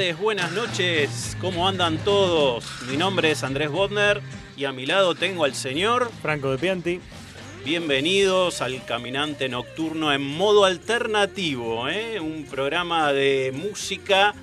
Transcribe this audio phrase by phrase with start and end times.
[0.00, 2.64] Tardes, buenas noches, ¿cómo andan todos?
[2.88, 4.22] Mi nombre es Andrés Bodner
[4.56, 7.00] y a mi lado tengo al señor Franco de Pianti.
[7.66, 12.18] Bienvenidos al Caminante Nocturno en modo alternativo, ¿eh?
[12.18, 14.34] un programa de música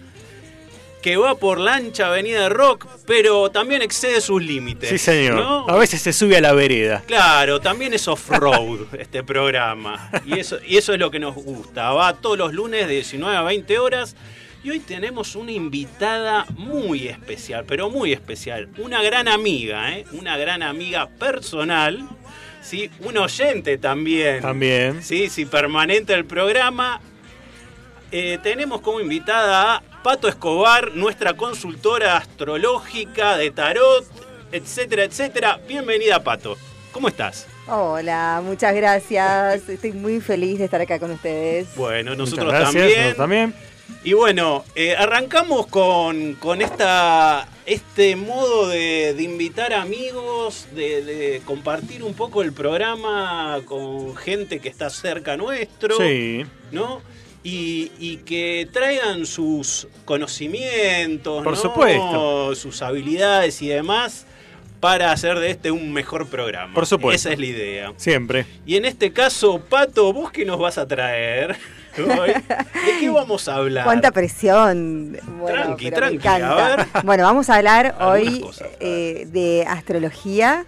[1.02, 4.90] que va por la ancha avenida de rock, pero también excede sus límites.
[4.90, 5.36] Sí, señor.
[5.38, 5.66] ¿no?
[5.68, 7.02] A veces se sube a la vereda.
[7.08, 10.12] Claro, también es off-road este programa.
[10.24, 11.94] Y eso, y eso es lo que nos gusta.
[11.94, 14.16] Va todos los lunes de 19 a 20 horas.
[14.64, 18.70] Y hoy tenemos una invitada muy especial, pero muy especial.
[18.80, 20.06] Una gran amiga, ¿eh?
[20.12, 22.08] Una gran amiga personal.
[22.62, 22.90] ¿sí?
[23.00, 24.42] Un oyente también.
[24.42, 25.02] También.
[25.04, 27.00] Sí, sí, permanente del programa.
[28.12, 34.06] Eh, tenemos como invitada a Pato Escobar, nuestra consultora astrológica de tarot,
[34.52, 35.60] etcétera, etcétera.
[35.68, 36.58] Bienvenida, Pato.
[36.92, 37.48] ¿Cómo estás?
[37.68, 39.68] Hola, muchas gracias.
[39.70, 41.68] Estoy muy feliz de estar acá con ustedes.
[41.76, 42.90] Bueno, Muchas nosotros gracias, también.
[42.90, 43.77] nosotros también.
[44.04, 51.42] Y bueno, eh, arrancamos con, con esta, este modo de, de invitar amigos, de, de
[51.46, 56.46] compartir un poco el programa con gente que está cerca nuestro, Sí.
[56.72, 57.02] ¿no?
[57.44, 61.60] Y, y que traigan sus conocimientos, Por ¿no?
[61.62, 62.56] supuesto.
[62.56, 64.26] sus habilidades y demás
[64.80, 66.74] para hacer de este un mejor programa.
[66.74, 67.16] Por supuesto.
[67.16, 67.94] Esa es la idea.
[67.98, 68.46] Siempre.
[68.66, 71.56] Y en este caso, Pato, ¿vos qué nos vas a traer
[72.04, 72.30] hoy?
[72.30, 73.86] ¿De qué vamos a hablar?
[73.86, 75.18] Cuánta presión.
[75.40, 76.74] Bueno, Tranqui, tranqui, encanta.
[76.74, 76.88] a ver.
[77.04, 80.66] Bueno, vamos a hablar Algunas hoy cosas, eh, de astrología.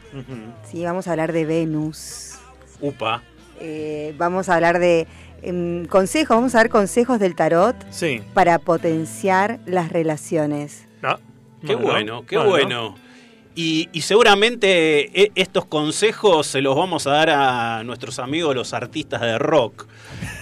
[0.70, 2.36] Sí, vamos a hablar de Venus.
[2.82, 3.24] Upa.
[3.60, 5.06] Eh, vamos a hablar de
[5.42, 6.36] em, consejos.
[6.36, 8.22] Vamos a dar consejos del tarot Sí.
[8.34, 10.88] para potenciar las relaciones.
[11.04, 11.18] Ah,
[11.66, 12.50] Qué bueno, qué bueno.
[12.52, 12.96] bueno.
[13.56, 18.74] Y, y seguramente eh, estos consejos se los vamos a dar a nuestros amigos los
[18.74, 19.86] artistas de rock.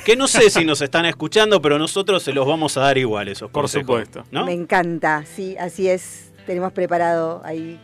[0.07, 3.27] Que no sé si nos están escuchando, pero nosotros se los vamos a dar igual
[3.27, 3.87] esos Por consejos.
[3.87, 4.23] supuesto.
[4.31, 4.45] ¿no?
[4.45, 6.31] Me encanta, sí, así es.
[6.45, 7.77] Tenemos preparado ahí.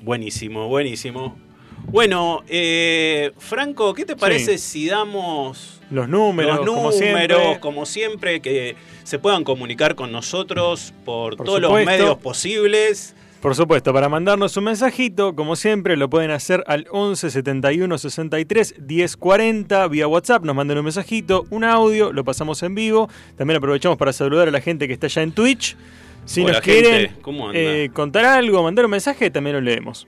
[0.00, 1.36] Buenísimo, buenísimo.
[1.84, 7.60] Bueno, eh, Franco, ¿qué te parece si damos Los números, los como números, siempre.
[7.60, 13.14] como siempre, que se puedan comunicar con nosotros por, Por todos los medios posibles?
[13.42, 18.76] Por supuesto, para mandarnos un mensajito, como siempre, lo pueden hacer al 11 71 63
[18.78, 20.44] 10 40 vía WhatsApp.
[20.44, 23.10] Nos mandan un mensajito, un audio, lo pasamos en vivo.
[23.36, 25.76] También aprovechamos para saludar a la gente que está allá en Twitch.
[26.24, 27.16] Si Hola, nos quieren
[27.52, 30.06] eh, contar algo, mandar un mensaje, también lo leemos.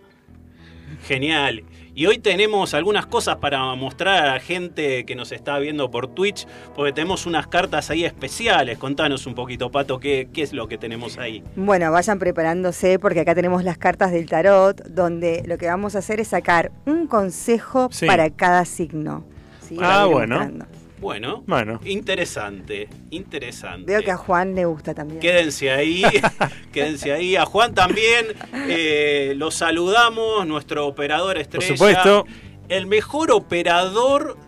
[1.08, 1.64] Genial.
[1.96, 6.08] Y hoy tenemos algunas cosas para mostrar a la gente que nos está viendo por
[6.08, 6.44] Twitch,
[6.74, 8.78] porque tenemos unas cartas ahí especiales.
[8.78, 11.44] Contanos un poquito, Pato, qué, qué es lo que tenemos ahí.
[11.54, 16.00] Bueno, vayan preparándose porque acá tenemos las cartas del tarot, donde lo que vamos a
[16.00, 18.06] hacer es sacar un consejo Sí.
[18.06, 19.24] para cada signo.
[19.60, 19.76] ¿sí?
[19.80, 20.38] Ah, bueno.
[20.40, 20.66] mostrando.
[21.04, 21.80] Bueno, Bueno.
[21.84, 23.84] interesante, interesante.
[23.92, 25.20] Veo que a Juan le gusta también.
[25.20, 26.02] Quédense ahí,
[26.72, 27.36] quédense ahí.
[27.36, 28.28] A Juan también
[28.70, 31.66] eh, lo saludamos, nuestro operador estrella.
[31.68, 32.24] supuesto.
[32.70, 34.38] El mejor operador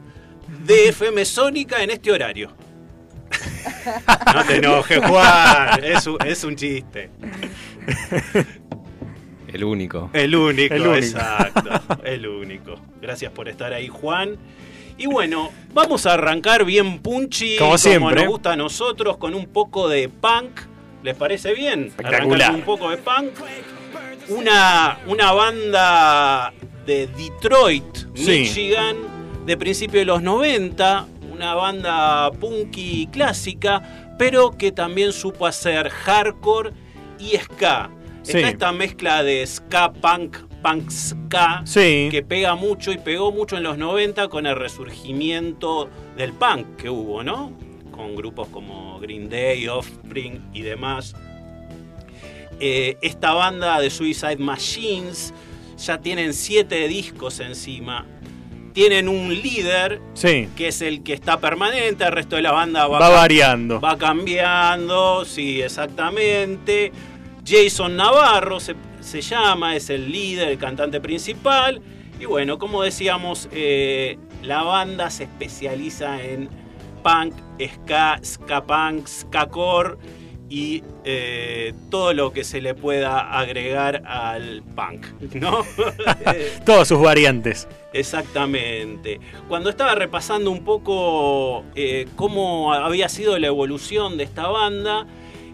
[0.64, 2.50] de FM Sónica en este horario.
[4.34, 5.84] No te enojes, Juan.
[5.84, 7.10] Es un, es un chiste.
[9.52, 10.10] El único.
[10.12, 10.96] El único, El único.
[10.96, 12.00] exacto.
[12.02, 12.74] El único.
[13.00, 14.36] Gracias por estar ahí, Juan.
[14.98, 18.16] Y bueno, vamos a arrancar bien punchy, Como siempre.
[18.22, 20.60] nos gusta a nosotros, con un poco de punk.
[21.02, 21.92] ¿Les parece bien?
[22.02, 23.30] Arrancar un poco de punk.
[24.28, 26.52] Una, una banda
[26.86, 27.84] de Detroit,
[28.14, 28.40] Sí.
[28.40, 28.96] Michigan,
[29.44, 36.72] de principios de los 90, una banda punky clásica, pero que también supo hacer hardcore
[37.18, 37.90] y ska.
[38.22, 38.38] Sí.
[38.38, 42.08] Está esta mezcla de ska punk, punk ska, Sí.
[42.10, 46.90] que pega mucho y pegó mucho en los 90 con el resurgimiento del punk que
[46.90, 47.52] hubo, ¿no?
[47.92, 51.14] Con grupos como Green Day, Offspring y demás.
[52.58, 55.34] Eh, esta banda de Suicide Machines
[55.78, 58.06] ya tienen siete discos encima.
[58.72, 60.48] Tienen un líder Sí.
[60.56, 63.80] que es el que está permanente, el resto de la banda va, Va variando.
[63.80, 66.92] va cambiando, sí, exactamente.
[67.46, 68.74] Jason Navarro se,
[69.06, 71.80] se llama, es el líder, el cantante principal.
[72.18, 76.48] Y bueno, como decíamos, eh, la banda se especializa en
[77.02, 79.96] punk, ska, ska punk, ska core
[80.48, 85.64] y eh, todo lo que se le pueda agregar al punk, ¿no?
[86.64, 87.68] Todas sus variantes.
[87.92, 89.20] Exactamente.
[89.48, 95.06] Cuando estaba repasando un poco eh, cómo había sido la evolución de esta banda,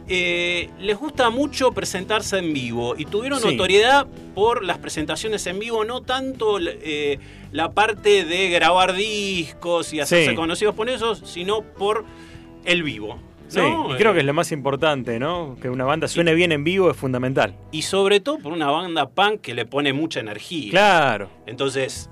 [0.09, 3.49] eh, les gusta mucho presentarse en vivo y tuvieron Sí.
[3.53, 7.19] notoriedad por las presentaciones en vivo, no tanto eh,
[7.53, 10.35] la parte de grabar discos y hacerse Sí.
[10.37, 12.05] conocidos por eso, sino por
[12.65, 13.19] el vivo.
[13.49, 13.93] Sí, ¿no?
[13.93, 15.57] y creo Eh, que es lo más importante, ¿no?
[15.61, 17.55] Que una banda suene bien en vivo es fundamental.
[17.71, 20.71] y sobre todo por una banda punk que le pone mucha energía.
[20.71, 21.29] Claro.
[21.47, 22.09] Entonces,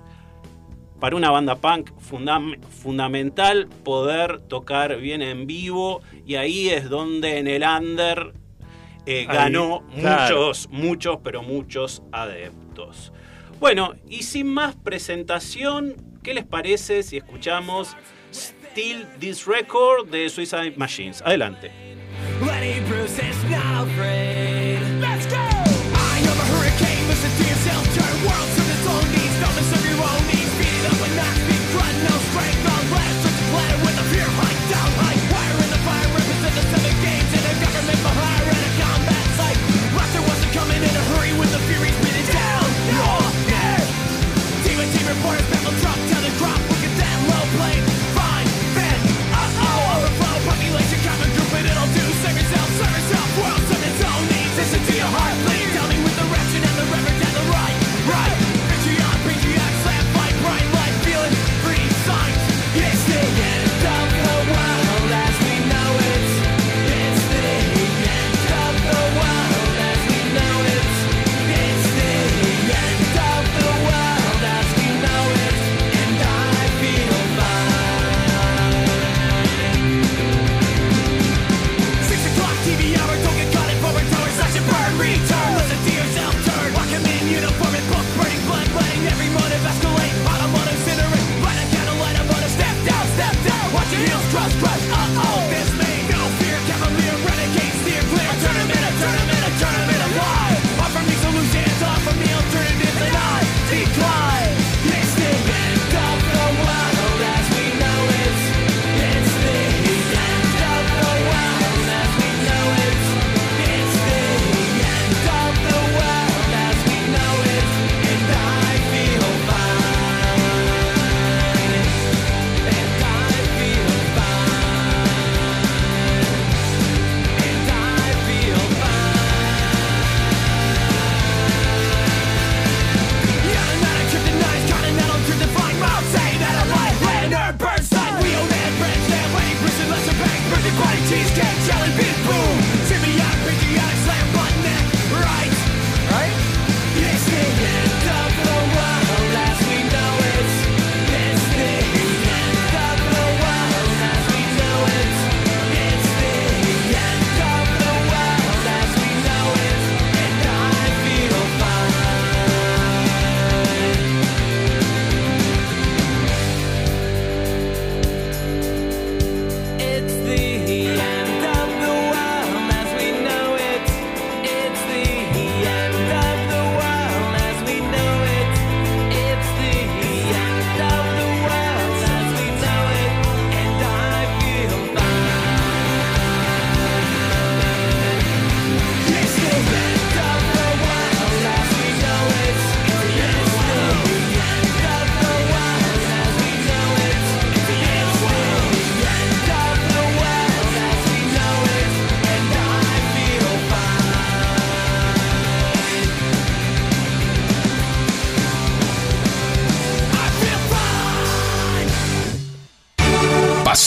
[1.01, 7.39] para una banda punk, fundam- fundamental poder tocar bien en vivo y ahí es donde
[7.39, 8.33] en el under
[9.07, 10.37] eh, Ahí, ganó claro.
[10.37, 13.13] muchos, muchos, pero muchos adeptos.
[13.59, 17.97] Bueno, y sin más presentación, ¿qué les parece si escuchamos
[18.33, 21.23] Still This Record de Suicide Machines?
[21.23, 21.71] Adelante.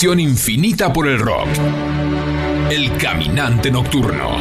[0.04, 1.48] Pasión infinita por el rock.
[2.70, 4.36] El caminante nocturno.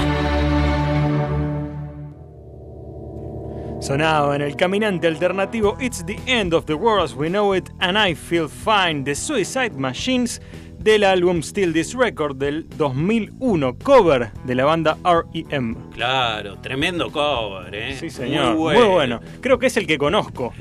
[3.79, 7.70] Sonaba en el caminante alternativo It's the End of the World as We Know It
[7.79, 10.41] and I Feel Fine de Suicide Machines
[10.79, 15.91] del álbum Still This Record del 2001, cover de la banda REM.
[15.91, 17.96] Claro, tremendo cover, ¿eh?
[17.98, 18.55] Sí, señor.
[18.58, 18.91] Muy Muy bueno.
[18.91, 19.20] bueno.
[19.39, 20.51] Creo que es el que conozco.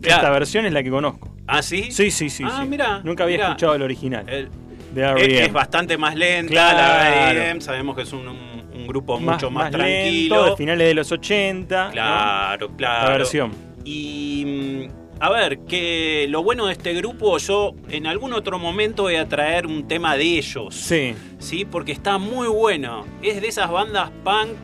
[0.00, 0.22] Claro.
[0.22, 1.31] Esta versión es la que conozco.
[1.46, 1.90] ¿Ah, sí?
[1.90, 2.44] Sí, sí, sí.
[2.46, 2.68] Ah, sí.
[2.68, 3.48] mirá, Nunca había mirá.
[3.48, 4.48] escuchado el original El-
[4.94, 5.44] de es, REM.
[5.46, 6.78] es bastante más lenta Claro.
[6.78, 10.46] la REM, sabemos que es un, un- un grupo mucho más, tranquilo.
[10.50, 11.86] de finales de los 80.
[11.86, 11.92] ¿no?
[11.92, 13.10] Claro, claro.
[13.10, 13.52] La versión.
[13.84, 19.04] Y mm, a ver, que lo bueno de este grupo, yo en algún otro momento
[19.04, 20.74] voy a traer un tema de ellos.
[20.74, 21.14] Sí.
[21.38, 23.04] Sí, porque está muy bueno.
[23.22, 24.56] Es de esas bandas punk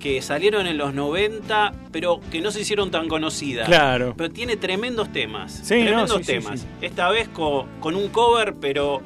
[0.00, 3.66] que salieron en los 90, pero que no se hicieron tan conocidas.
[3.68, 4.14] Claro.
[4.16, 5.52] Pero tiene tremendos temas.
[5.64, 6.60] Sí, no, tremendos sí, sí, temas.
[6.60, 6.66] sí.
[6.82, 9.00] Esta vez co- con, un cover, pero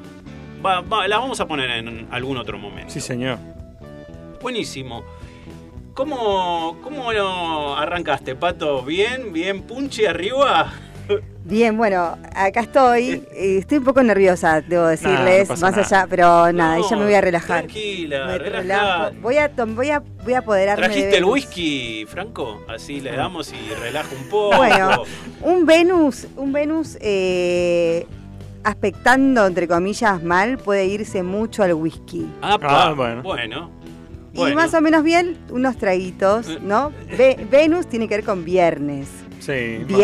[0.65, 2.91] va- va- la vamos a poner en algún otro momento.
[2.93, 3.37] Sí, señor.
[4.41, 5.03] Buenísimo.
[5.93, 8.81] ¿Cómo, ¿Cómo lo arrancaste, Pato?
[8.83, 9.33] ¿Bien?
[9.33, 10.71] ¿Bien punche arriba?
[11.43, 13.23] Bien, bueno, acá estoy.
[13.33, 15.81] eh, Estoy un poco nerviosa, debo decirles, más nada.
[15.81, 17.59] allá, pero nada, No, ya me voy a relajar.
[17.63, 19.11] Tranquila, Me relajo.
[19.21, 22.61] Voy a, voy a, voy a apoderarme de ¿Trajiste el whisky, Franco?
[22.67, 24.55] Así le damos y relaja un poco.
[24.57, 25.03] Bueno,
[25.41, 28.05] un Venus, un Venus eh,
[28.63, 32.27] aspectando entre comillas mal puede irse mucho al whisky.
[32.41, 33.23] Apa, Ah, bueno.
[33.23, 33.71] bueno.
[34.33, 34.55] Y Bueno.
[34.55, 36.59] más o menos bien, unos traguitos, Eh.
[36.61, 36.93] ¿no?
[37.17, 39.09] Ve- Venus tiene que ver con viernes.
[39.39, 39.79] Sí.
[39.89, 39.97] bueno.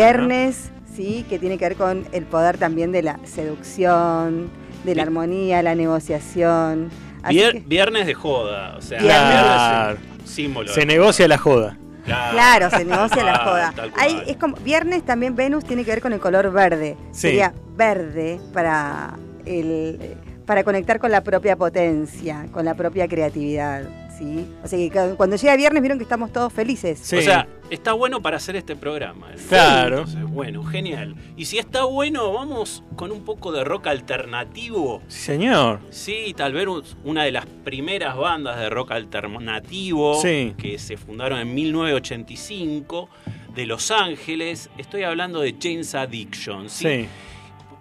[0.98, 4.50] Viernes, sí, que tiene que ver con el poder también de la seducción,
[4.84, 6.90] de la armonía, la negociación.
[7.22, 8.98] Así Vier- que- viernes de joda, o sea.
[8.98, 9.98] Claro.
[10.24, 10.72] símbolo.
[10.72, 11.76] Se negocia la joda.
[12.04, 13.74] Claro, se negocia la Ah, joda.
[13.98, 16.96] Ahí es como viernes también Venus tiene que ver con el color verde.
[17.12, 17.20] Sí.
[17.28, 19.14] Sería verde para
[19.44, 23.82] el para conectar con la propia potencia, con la propia creatividad,
[24.18, 24.46] ¿sí?
[24.64, 26.98] O sea que cu- cuando llega viernes vieron que estamos todos felices.
[27.02, 27.16] Sí.
[27.16, 29.28] O sea, está bueno para hacer este programa.
[29.48, 29.98] Claro.
[30.00, 31.14] Entonces, bueno, genial.
[31.36, 35.02] Y si está bueno, vamos con un poco de rock alternativo.
[35.08, 35.80] Sí, señor.
[35.90, 36.66] Sí, tal vez
[37.04, 40.54] una de las primeras bandas de rock alternativo Sí.
[40.58, 43.08] que se fundaron en 1985
[43.54, 44.70] de Los Ángeles.
[44.78, 46.68] Estoy hablando de James Addiction.
[46.68, 46.84] ¿sí?
[47.02, 47.08] Sí.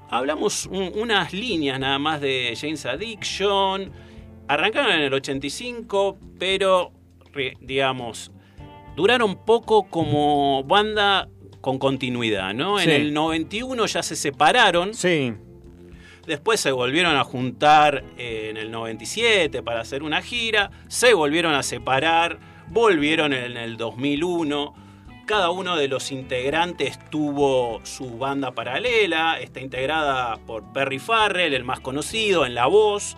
[0.10, 3.92] Hablamos un- unas líneas nada más de James Addiction.
[4.48, 6.92] Arrancaron en el 85, pero
[7.62, 8.32] digamos,
[8.96, 11.28] duraron poco como banda
[11.62, 12.80] con continuidad, ¿no?
[12.80, 12.86] Sí.
[12.86, 14.94] En el 91 ya se separaron.
[14.94, 15.34] Sí.
[16.26, 21.64] Después se volvieron a juntar en el 97 para hacer una gira, se volvieron a
[21.64, 24.74] separar, volvieron en el 2001.
[25.26, 31.64] Cada uno de los integrantes tuvo su banda paralela, está integrada por Perry Farrell, el
[31.64, 33.16] más conocido en la voz,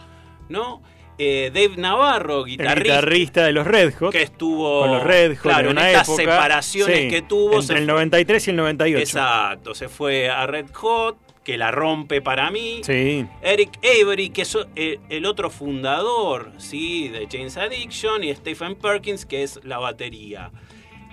[0.48, 0.82] ¿no?
[1.22, 4.12] Eh, Dave Navarro, guitarrista, guitarrista de los Red Hot.
[4.14, 6.24] que estuvo con los Red Hot claro, en una estas época.
[6.24, 7.60] separaciones Sí, que tuvo.
[7.60, 9.04] Entre el fue- 93 y el 98.
[9.04, 12.82] Exacto, se fue a Red Hot, que la rompe para mí.
[12.84, 13.26] Sí.
[13.42, 17.10] Eric Avery, que es eh, el otro fundador ¿sí?
[17.10, 20.52] de James Addiction, y Stephen Perkins, que es la batería.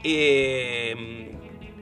[0.04, 0.94] Eh,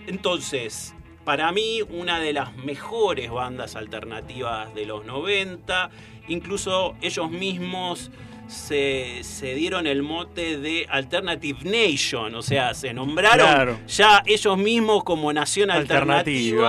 [0.06, 5.90] entonces, para mí, una de las mejores bandas alternativas de los 90,
[6.28, 8.10] incluso ellos mismos
[8.46, 13.78] se, se dieron el mote de Alternative Nation, o sea, se nombraron Claro.
[13.86, 16.18] ya ellos mismos como nación Alternativa.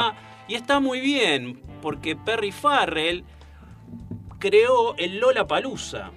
[0.10, 0.16] alternativa.
[0.48, 3.24] Y está muy bien, porque Perry Farrell
[4.40, 6.12] creó el Lola Palusa.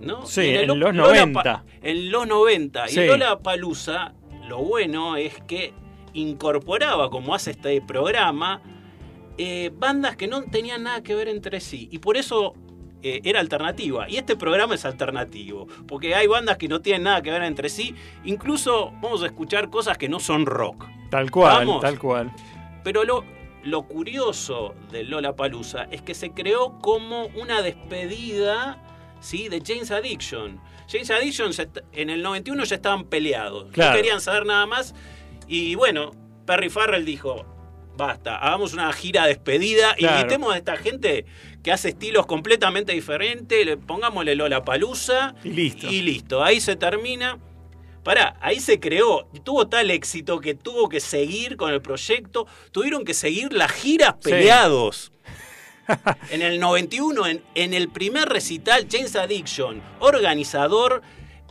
[0.00, 0.24] ¿no?
[0.24, 1.42] Sí, en Lo- los Lola 90.
[1.42, 2.86] Pa- En los 90.
[2.86, 3.06] Y Sí.
[3.06, 4.14] Lola Palusa,
[4.48, 5.74] lo bueno es que
[6.14, 8.62] incorporaba, como hace este programa,
[9.38, 11.88] eh, bandas que no tenían nada que ver entre sí.
[11.92, 12.54] Y por eso
[13.02, 14.08] eh, era alternativa.
[14.08, 15.66] Y este programa es alternativo.
[15.86, 17.94] Porque hay bandas que no tienen nada que ver entre sí.
[18.24, 20.86] Incluso vamos a escuchar cosas que no son rock.
[21.10, 21.80] Tal cual, Vamos.
[21.80, 22.30] tal cual.
[22.84, 23.24] Pero lo,
[23.64, 28.78] lo curioso de Lola Palusa es que se creó como una despedida
[29.20, 29.48] ¿sí?
[29.48, 30.60] de James Addiction.
[30.88, 31.50] James Addiction
[31.92, 33.70] en el 91 ya estaban peleados.
[33.72, 33.90] Claro.
[33.92, 34.94] No querían saber nada más.
[35.48, 36.12] Y bueno,
[36.46, 37.44] Perry Farrell dijo.
[37.96, 40.16] Basta, hagamos una gira despedida, Claro.
[40.20, 41.26] invitemos a esta gente
[41.62, 45.86] que hace estilos completamente diferentes, le pongámosle Lola Palusa Y listo.
[45.88, 47.38] y listo, ahí se termina.
[48.02, 53.04] Pará, ahí se creó, tuvo tal éxito que tuvo que seguir con el proyecto, tuvieron
[53.04, 54.30] que seguir las giras Sí.
[54.30, 55.12] peleados.
[56.30, 61.02] en el 91, en, en el primer recital, James Addiction, organizador,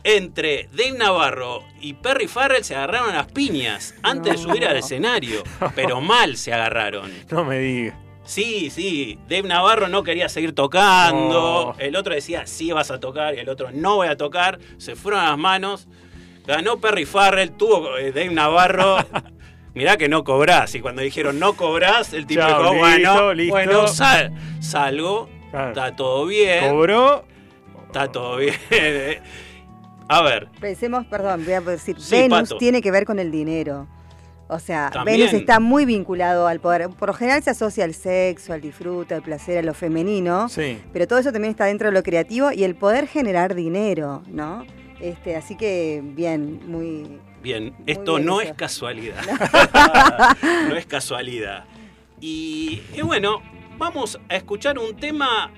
[0.02, 4.78] entre Dave Navarro y Perry Farrell se agarraron a las piñas antes de subir al
[4.78, 5.42] escenario,
[5.76, 7.12] pero mal se agarraron.
[7.30, 7.96] No me digas.
[8.30, 11.74] Sí, sí, Dave Navarro no quería seguir tocando, Oh.
[11.78, 14.94] el otro decía sí vas a tocar y el otro no voy a tocar, se
[14.94, 15.88] fueron a las manos,
[16.46, 18.98] ganó Perry Farrell, tuvo eh, Dave Navarro,
[19.74, 23.34] mirá que no cobrás, y cuando dijeron no cobrás, el tipo Chao, dijo, bueno, listo,
[23.34, 23.52] listo.
[23.54, 25.68] bueno, sal- salgo, Claro.
[25.70, 27.24] está todo bien, Cobró.
[27.86, 28.54] está todo bien.
[30.08, 32.58] a ver, Pensemos, perdón, voy a decir, Sí, Venus Pato.
[32.58, 33.88] tiene que ver con el dinero.
[34.50, 36.90] O sea, Venus está muy vinculado al poder.
[36.90, 40.48] Por lo general se asocia al sexo, al disfrute, al placer, a lo femenino.
[40.48, 40.78] Sí.
[40.92, 44.66] Pero todo eso también está dentro de lo creativo y el poder generar dinero, ¿no?
[45.00, 47.20] Este, así que bien, muy.
[47.42, 49.22] Bien, esto no es casualidad.
[50.68, 50.76] No.
[50.76, 51.64] es casualidad.
[52.20, 53.42] Y, y bueno,
[53.78, 55.50] vamos a escuchar un tema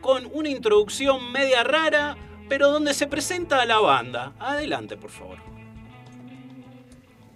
[0.00, 2.16] con una introducción media rara,
[2.48, 4.32] pero donde se presenta a la banda.
[4.38, 5.51] Adelante, por favor.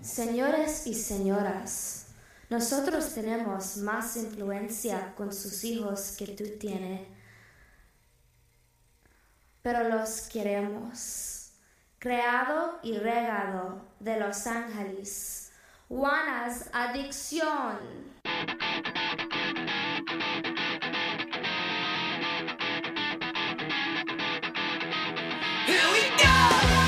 [0.06, 2.06] Señores y señoras,
[2.48, 7.08] nosotros tenemos más influencia con sus hijos que tú tienes,
[9.62, 11.50] pero los queremos.
[11.98, 15.50] Creado y regado de Los Ángeles,
[15.88, 17.80] Juanas Adicción.
[25.66, 26.85] Here we go!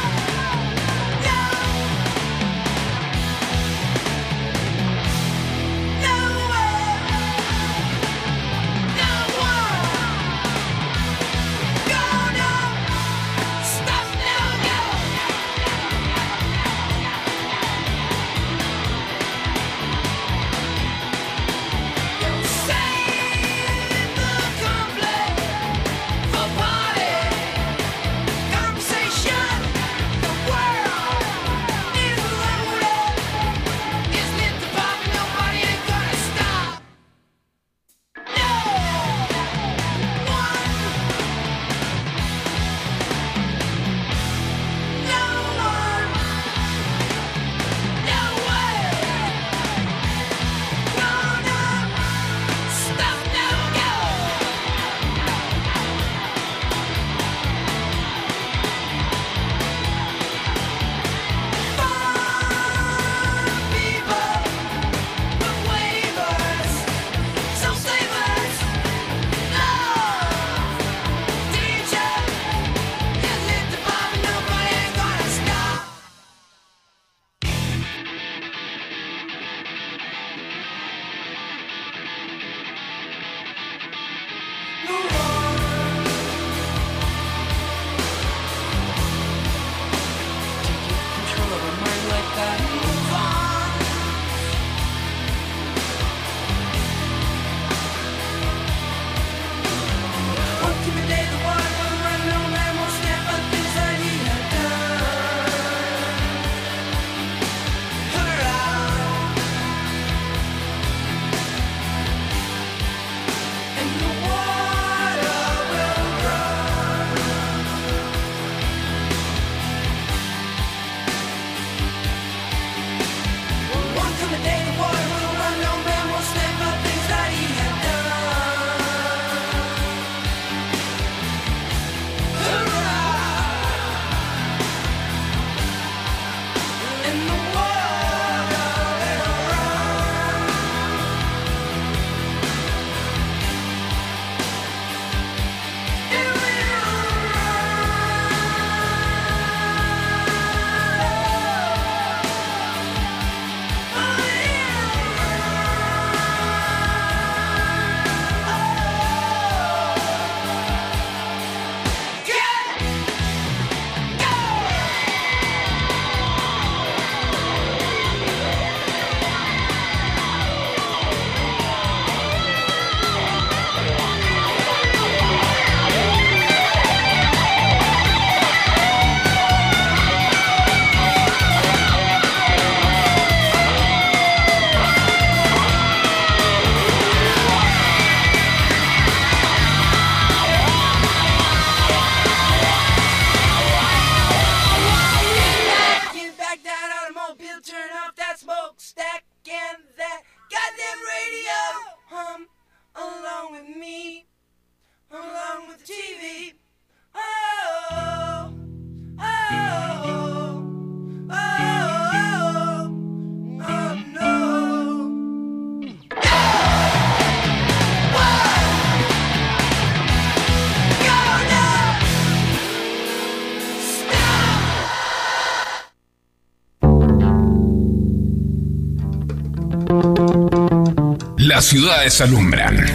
[231.59, 232.87] las ciudades alumbran.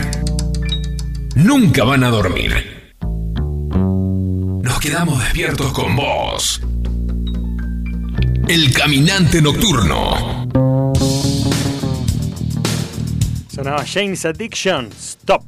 [1.36, 2.94] Nunca van a dormir.
[4.64, 6.62] Nos quedamos despiertos con vos.
[8.48, 10.48] El caminante nocturno.
[13.54, 15.44] Sonaba James Addiction, Stop.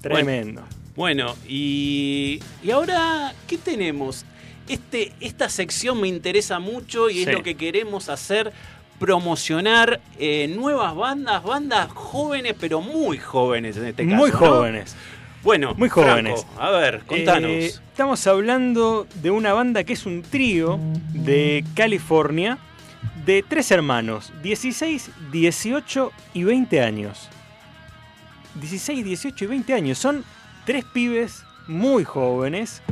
[0.00, 0.62] Tremendo.
[0.96, 4.24] Bueno, y, y ahora, ¿qué tenemos?
[4.66, 8.50] Este, esta sección me interesa mucho y es lo que queremos hacer
[9.00, 14.16] promocionar eh, nuevas bandas, bandas jóvenes, pero muy jóvenes en este caso.
[14.16, 14.36] Muy ¿no?
[14.36, 14.94] jóvenes.
[15.42, 16.44] Bueno, Muy jóvenes.
[16.44, 17.50] Franco, a ver, contanos.
[17.50, 20.78] Eh, estamos hablando de una banda que es un trío
[21.14, 22.58] de California
[23.24, 27.30] de tres hermanos, 16, 18 y 20 años.
[28.60, 29.98] 16, 18 y 20 años.
[29.98, 30.24] Son
[30.66, 32.82] tres pibes muy jóvenes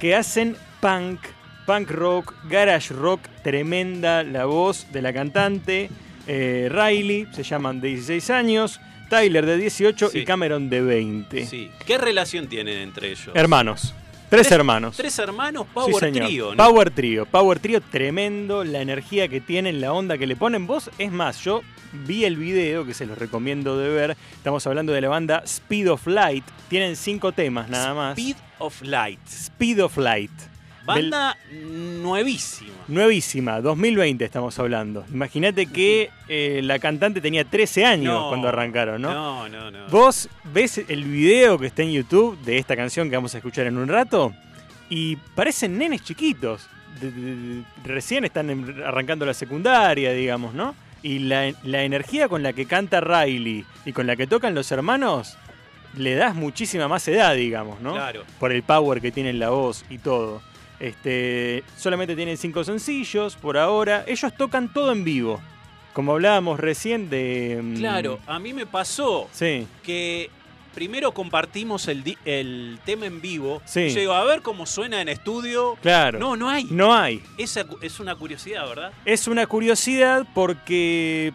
[0.00, 1.20] que hacen punk,
[1.66, 5.90] punk rock, garage rock, tremenda la voz de la cantante.
[6.26, 10.20] eh, Riley, se llaman de 16 años, Tyler de 18 Sí.
[10.20, 11.44] y Cameron de 20.
[11.46, 11.70] Sí.
[11.86, 13.28] ¿Qué relación tienen entre ellos?
[13.34, 13.94] Hermanos.
[14.30, 14.96] Tres, hermanos.
[14.96, 16.26] Tres hermanos, Sí, Power señor.
[16.26, 16.64] Trio, ¿no?
[16.64, 17.26] Power Trio.
[17.26, 18.64] Power Trio tremendo.
[18.64, 20.66] La energía que tienen, la onda que le ponen.
[20.66, 21.60] Vos, es más, yo
[22.06, 24.16] vi el video que se los recomiendo de ver.
[24.32, 26.44] Estamos hablando de la banda Speed of Light.
[26.68, 28.18] Tienen cinco temas nada más.
[28.18, 29.20] Speed of Light.
[29.28, 30.30] Speed of Light.
[30.86, 32.70] Del- Banda nuevísima.
[32.88, 35.04] Nuevísima, 2020 estamos hablando.
[35.12, 38.28] Imagínate que eh, la cantante tenía 13 años No.
[38.28, 39.12] cuando arrancaron, ¿no?
[39.12, 39.88] No, no, no.
[39.88, 43.66] Vos ves el video que está en YouTube de esta canción que vamos a escuchar
[43.66, 44.34] en un rato
[44.90, 46.68] y parecen nenes chiquitos.
[47.00, 50.74] De- de- de- recién están en- arrancando la secundaria, digamos, ¿no?
[51.02, 54.70] Y la, la energía con la que canta Riley y con la que tocan los
[54.72, 55.36] hermanos
[55.96, 57.92] le das muchísima más edad, digamos, ¿no?
[57.94, 58.24] Claro.
[58.38, 60.42] Por el power que tiene en la voz y todo.
[60.88, 64.04] Este, solamente tienen cinco sencillos por ahora.
[64.06, 65.40] Ellos tocan todo en vivo.
[65.94, 67.58] Como hablábamos recién de.
[67.62, 69.66] mm, Claro, a mí me pasó Sí.
[69.82, 70.28] que
[70.74, 73.62] primero compartimos el, el tema en vivo.
[73.64, 73.84] Sí.
[73.94, 75.76] Digo, a ver cómo suena en estudio.
[75.80, 76.18] Claro.
[76.18, 76.64] No, no hay.
[76.64, 77.22] No hay.
[77.38, 78.92] Esa es una curiosidad, ¿verdad?
[79.06, 81.32] Es una curiosidad porque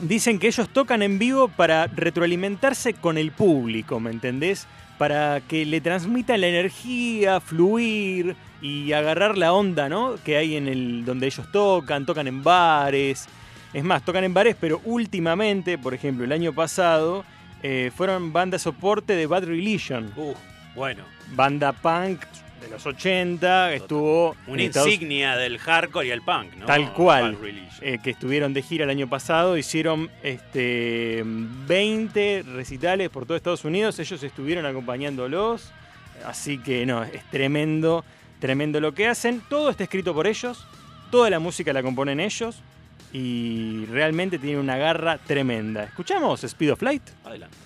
[0.00, 4.66] dicen que ellos tocan en vivo para retroalimentarse con el público, ¿me entendés?
[4.98, 10.14] Para que le transmitan la energía, fluir y agarrar la onda, ¿no?
[10.24, 13.26] Que hay en el donde ellos tocan, tocan en bares.
[13.72, 17.24] Es más, tocan en bares, pero últimamente, por ejemplo, el año pasado,
[17.62, 20.34] eh, fueron banda soporte de Bad Religion, Uh,
[20.74, 22.20] bueno, banda punk
[22.60, 26.66] de los 80, estuvo una Estados- insignia del hardcore y el punk, ¿no?
[26.66, 27.36] Tal cual.
[27.82, 33.64] Eh, que estuvieron de gira el año pasado, hicieron este 20 recitales por todo Estados
[33.64, 35.70] Unidos, ellos estuvieron acompañándolos,
[36.24, 38.04] así que no, es tremendo,
[38.38, 40.66] tremendo lo que hacen, todo está escrito por ellos,
[41.10, 42.60] toda la música la componen ellos
[43.12, 45.84] y realmente tienen una garra tremenda.
[45.84, 47.02] ¿Escuchamos Speed of Light?
[47.24, 47.65] Adelante.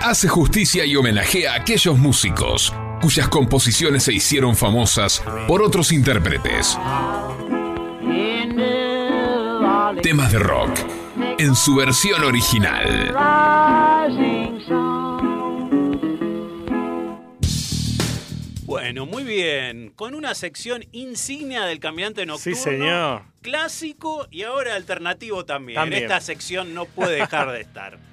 [0.00, 6.78] Hace justicia y homenajea a aquellos músicos cuyas composiciones se hicieron famosas por otros intérpretes.
[10.00, 10.70] Temas de rock
[11.36, 13.12] en su versión original.
[18.64, 19.90] Bueno, muy bien.
[19.96, 22.56] Con una sección insignia del caminante nocturno.
[22.56, 23.22] Sí, señor.
[23.40, 25.74] Clásico y ahora alternativo también.
[25.74, 26.04] También.
[26.04, 27.98] Esta sección no puede dejar de estar.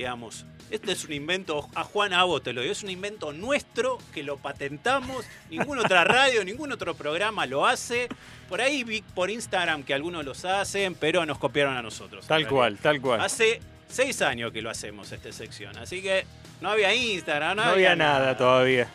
[0.00, 3.98] Digamos, este es un invento, a Juan Abo te lo digo, es un invento nuestro
[4.14, 5.26] que lo patentamos.
[5.50, 8.08] Ninguna otra radio, ningún otro programa lo hace.
[8.48, 12.26] Por ahí vi por Instagram que algunos los hacen, pero nos copiaron a nosotros.
[12.26, 13.20] Tal cual, tal cual.
[13.20, 15.76] Hace seis años que lo hacemos, esta sección.
[15.76, 16.24] Así que
[16.62, 18.88] no había Instagram, no, No había nada todavía.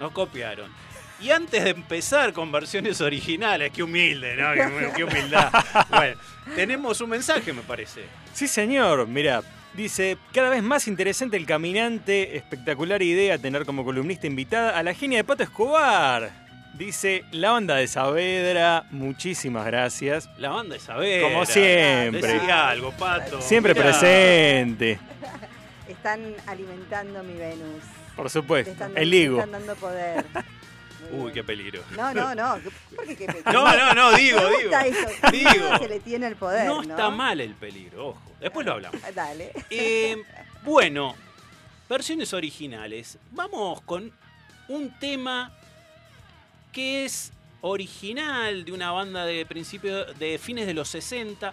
[0.00, 0.68] nos copiaron.
[1.20, 4.52] Y antes de empezar con versiones originales, qué humilde, ¿no?
[4.54, 5.52] Qué, qué humildad.
[5.90, 6.20] Bueno,
[6.56, 8.02] tenemos un mensaje, me parece.
[8.34, 9.06] Sí, señor.
[9.06, 14.82] Mira, dice, cada vez más interesante el caminante, espectacular idea tener como columnista invitada a
[14.82, 16.30] la genia de Pato Escobar.
[16.74, 20.30] Dice, la banda de Saavedra, muchísimas gracias.
[20.38, 21.28] La banda de Saavedra.
[21.28, 22.22] Como siempre.
[22.22, 23.40] Decía algo, Pato.
[23.42, 23.86] Siempre Mirá.
[23.86, 24.98] presente,
[25.88, 27.82] Están alimentando mi Venus.
[28.16, 28.70] por supuesto.
[28.70, 29.38] están, El te Ligo.
[29.40, 30.24] están dando poder.
[31.12, 31.82] Uy, qué peligro.
[31.96, 32.58] No, no, no.
[32.94, 33.52] ¿Por qué qué peligro?
[33.52, 34.70] No, no, no, digo, digo.
[34.78, 35.08] eso.
[35.32, 35.78] Digo.
[35.78, 36.90] Se le tiene el poder, No ¿no?
[36.90, 38.22] está mal el peligro, ojo.
[38.40, 39.00] Después lo hablamos.
[39.14, 39.52] Dale.
[39.70, 40.22] Eh,
[40.62, 41.14] bueno,
[41.88, 43.18] versiones originales.
[43.32, 44.12] Vamos con
[44.68, 45.52] un tema
[46.72, 51.52] que es original de una banda de principio de fines de los 60,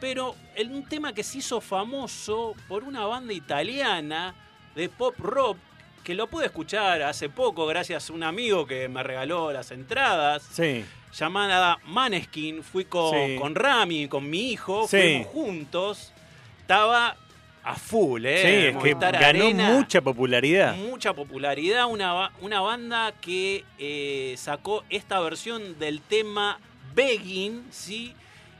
[0.00, 0.36] pero
[0.68, 4.34] un tema que se hizo famoso por una banda italiana
[4.74, 5.56] de pop rock
[6.04, 10.42] que lo pude escuchar hace poco gracias a un amigo que me regaló las entradas
[10.52, 12.62] Sí, llamada Maneskin.
[12.62, 13.36] Fui con, Sí.
[13.38, 14.96] con Rami, con mi hijo, Sí.
[14.96, 16.12] fuimos juntos.
[16.60, 17.16] Estaba
[17.62, 18.38] a full, ¿eh?
[18.72, 20.74] sí, es que ganó Arena, mucha popularidad.
[20.76, 21.86] mucha popularidad.
[21.86, 26.58] Una, una banda que eh, sacó esta versión del tema
[26.94, 28.14] Begging, ¿sí?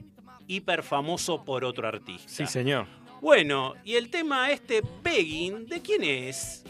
[0.49, 2.29] hiper famoso por otro artista.
[2.29, 2.87] Sí, señor.
[3.21, 6.65] Bueno, y el tema este, Begging, ¿de quién es?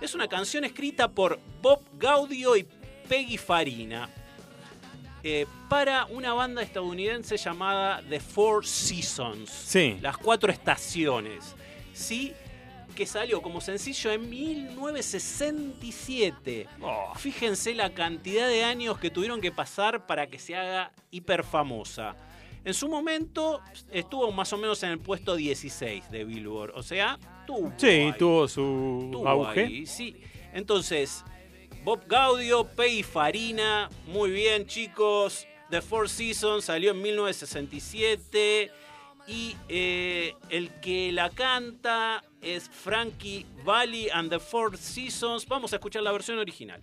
[0.00, 2.66] Es una canción escrita por Bob Gaudio y
[3.06, 4.08] Peggy Farina
[5.22, 9.50] eh, para una banda estadounidense llamada The Four Seasons.
[9.50, 9.98] Sí.
[10.00, 11.54] Las cuatro estaciones.
[11.92, 12.32] Sí,
[12.96, 16.66] que salió como sencillo en 1967.
[16.80, 17.12] Oh.
[17.14, 22.16] Fíjense la cantidad de años que tuvieron que pasar para que se haga hiper famosa.
[22.64, 26.72] En su momento estuvo más o menos en el puesto 16 de Billboard.
[26.74, 27.72] O sea, tuvo.
[27.76, 29.64] Sí, ahí, tuvo su tuvo auge.
[29.64, 30.16] ahí, sí.
[30.52, 31.24] Entonces,
[31.84, 35.46] Bob Gaudio, Peggy Farina, muy bien chicos.
[35.70, 38.70] The Four Seasons salió en 1967
[39.26, 45.46] y eh, el que la canta es Frankie Valli and the Four Seasons.
[45.46, 46.82] Vamos a escuchar la versión original.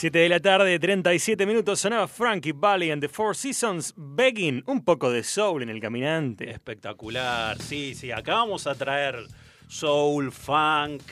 [0.00, 4.82] 7 de la tarde, 37 minutos, sonaba Frankie Valley and the Four Seasons, begging un
[4.82, 6.50] poco de soul en el caminante.
[6.50, 8.10] Espectacular, sí, sí.
[8.10, 9.26] Acá vamos a traer
[9.68, 11.02] soul, funk.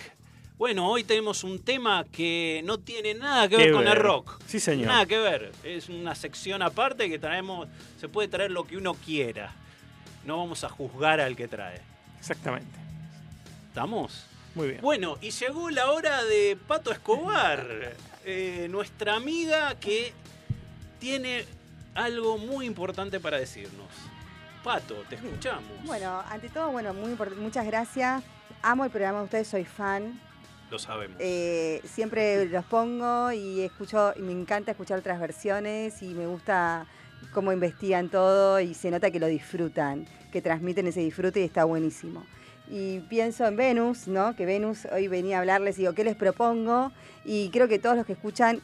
[0.57, 3.99] Bueno, hoy tenemos un tema que no tiene nada que ver Qué con el ver.
[3.99, 4.41] rock.
[4.47, 4.87] Sí, señor.
[4.87, 5.53] Nada que ver.
[5.65, 7.69] Es una sección aparte que traemos.
[8.01, 9.55] Se puede traer lo que uno quiera.
[10.25, 11.83] No vamos a juzgar al que trae.
[12.19, 12.79] Exactamente.
[13.69, 14.25] ¿Estamos?
[14.55, 14.81] Muy bien.
[14.81, 17.93] Bueno, y llegó la hora de Pato Escobar,
[18.25, 20.13] eh, nuestra amiga que
[20.99, 21.45] tiene
[21.95, 23.89] algo muy importante para decirnos.
[24.63, 25.85] Pato, te escuchamos.
[25.85, 28.23] Bueno, ante todo, bueno, muy muchas gracias.
[28.63, 30.21] Amo el programa de ustedes, soy fan.
[30.71, 31.17] Lo sabemos.
[31.21, 36.87] Eh, siempre los pongo y escucho, y me encanta escuchar otras versiones y me gusta
[37.33, 41.65] cómo investigan todo y se nota que lo disfrutan, que transmiten ese disfrute y está
[41.65, 42.25] buenísimo.
[42.71, 44.37] Y pienso en Venus, ¿no?
[44.37, 46.93] Que Venus hoy venía a hablarles y digo, ¿qué les propongo?
[47.25, 48.61] Y creo que todos los que escuchan,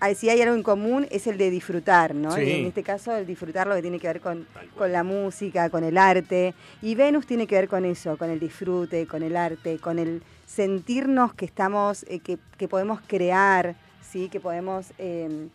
[0.00, 2.30] ah, si hay algo en común, es el de disfrutar, ¿no?
[2.32, 2.42] Sí.
[2.42, 5.70] Y en este caso, el disfrutar lo que tiene que ver con, con la música,
[5.70, 6.54] con el arte.
[6.82, 10.22] Y Venus tiene que ver con eso, con el disfrute, con el arte, con el
[10.46, 13.74] sentirnos que estamos, eh, que, que podemos crear,
[14.08, 14.28] ¿sí?
[14.28, 15.48] Que podemos eh,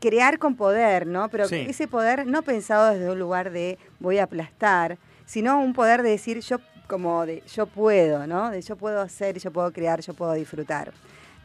[0.00, 1.28] crear con poder, ¿no?
[1.30, 1.66] Pero Sí.
[1.68, 6.10] ese poder no pensado desde un lugar de voy a aplastar, sino un poder de
[6.10, 8.50] decir yo como de yo puedo, ¿no?
[8.50, 10.92] De yo puedo hacer, yo puedo crear, yo puedo disfrutar.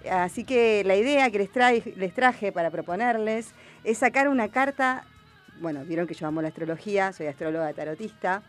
[0.09, 5.03] Así que la idea que les, traje, para proponerles es sacar una carta,
[5.59, 8.41] bueno, vieron que yo amo la astrología, soy astróloga tarotista,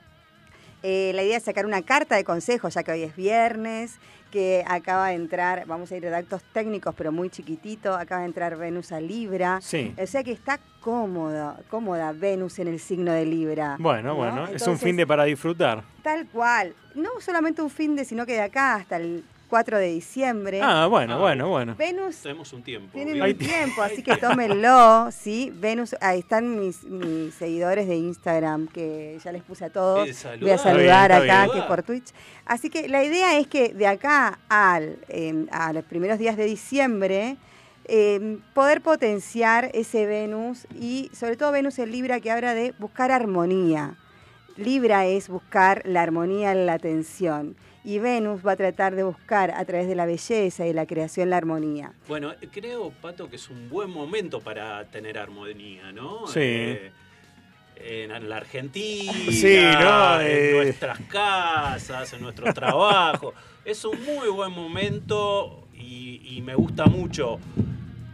[0.82, 3.98] eh, la idea es sacar una carta de consejos, ya que hoy es viernes,
[4.30, 8.28] que acaba de entrar, vamos a ir a datos técnicos, pero muy chiquitito, acaba de
[8.28, 9.60] entrar Venus a Libra.
[9.60, 9.94] Sí.
[10.00, 13.76] O sea que está cómoda, cómoda Venus en el signo de Libra.
[13.78, 14.14] Bueno, ¿no?
[14.16, 15.82] bueno, es un fin de para disfrutar.
[16.02, 16.74] Tal cual.
[16.94, 20.60] No solamente un fin de, sino que de acá hasta el 4 de diciembre.
[20.62, 21.18] Ah, bueno, Ah.
[21.18, 21.74] bueno, bueno.
[21.76, 22.88] Venus Tenemos un tiempo.
[22.94, 25.52] tienen un ti- tiempo, así que tómenlo, ¿sí?
[25.54, 29.98] Venus, ahí están mis, mis seguidores de Instagram, que ya les puse a todos.
[30.40, 31.62] Voy a Está saludar bien, está acá, bien.
[31.62, 32.06] que por Twitch.
[32.46, 36.44] Así que la idea es que de acá al, eh, a los primeros días de
[36.44, 37.36] diciembre,
[37.92, 43.10] eh, poder potenciar ese Venus y sobre todo Venus en Libra que habla de buscar
[43.10, 43.96] armonía.
[44.56, 47.56] Libra es buscar la armonía en la atención.
[47.82, 51.30] Y Venus va a tratar de buscar a través de la belleza y la creación
[51.30, 51.92] la armonía.
[52.08, 56.26] Bueno, creo, Pato, que es un buen momento para tener armonía, ¿no?
[56.26, 56.40] Sí.
[56.40, 56.92] Eh,
[57.82, 60.20] en la Argentina, Sí, ¿no?
[60.20, 60.52] en Eh.
[60.54, 63.32] nuestras casas, en nuestros trabajos.
[63.64, 67.38] Es un muy buen momento y, y me gusta mucho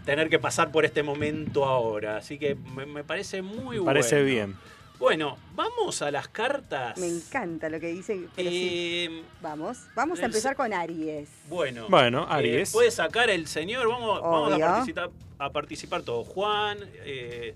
[0.05, 2.19] tener que pasar por este momento ahora.
[2.19, 3.85] Así que me, me parece muy bueno.
[3.87, 4.55] Parece bien.
[4.99, 6.97] Bueno, vamos a las cartas.
[6.99, 8.29] Me encanta lo que dice.
[8.35, 11.29] Pero sí, Eh, vamos, vamos a empezar con Aries.
[11.49, 12.73] Bueno, Bueno, eh, Aries.
[12.73, 16.27] puede sacar el señor, vamos, vamos a, participar, a participar todos.
[16.29, 17.53] Juan, eh,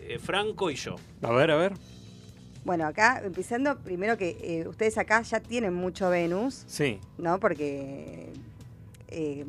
[0.00, 0.94] eh, Franco y yo.
[1.22, 1.72] A ver, a ver.
[2.64, 7.00] Bueno, acá empezando, primero que eh, ustedes acá ya tienen mucho Venus, Sí.
[7.16, 7.40] ¿no?
[7.40, 8.30] Porque
[9.08, 9.44] eh,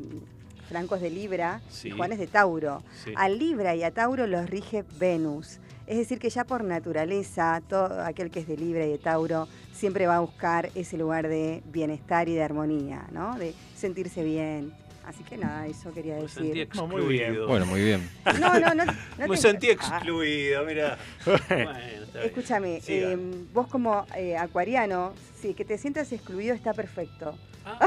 [0.68, 1.90] Franco es de Libra Sí.
[1.90, 2.82] y Juan es de Tauro.
[3.04, 3.14] Sí.
[3.16, 5.60] A Libra y a Tauro los rige Venus.
[5.90, 9.48] Es decir, que ya por naturaleza, todo aquel que es de Libra y de Tauro
[9.74, 13.40] siempre va a buscar ese lugar de bienestar y de armonía, ¿no?
[13.40, 14.72] De sentirse bien.
[15.10, 16.70] Así que nada, eso quería Me sentí decir.
[16.76, 17.22] No, muy bien.
[17.24, 17.48] excluido.
[17.48, 18.08] Bueno, muy bien.
[18.40, 18.86] No, no, no.
[18.86, 21.00] no Me te- sentí excluido, mira.
[21.26, 22.26] Bueno, está bien.
[22.26, 23.18] Escúchame, eh,
[23.52, 27.36] vos como eh, acuariano, sí, que te sientas excluido está perfecto.
[27.66, 27.80] Ah,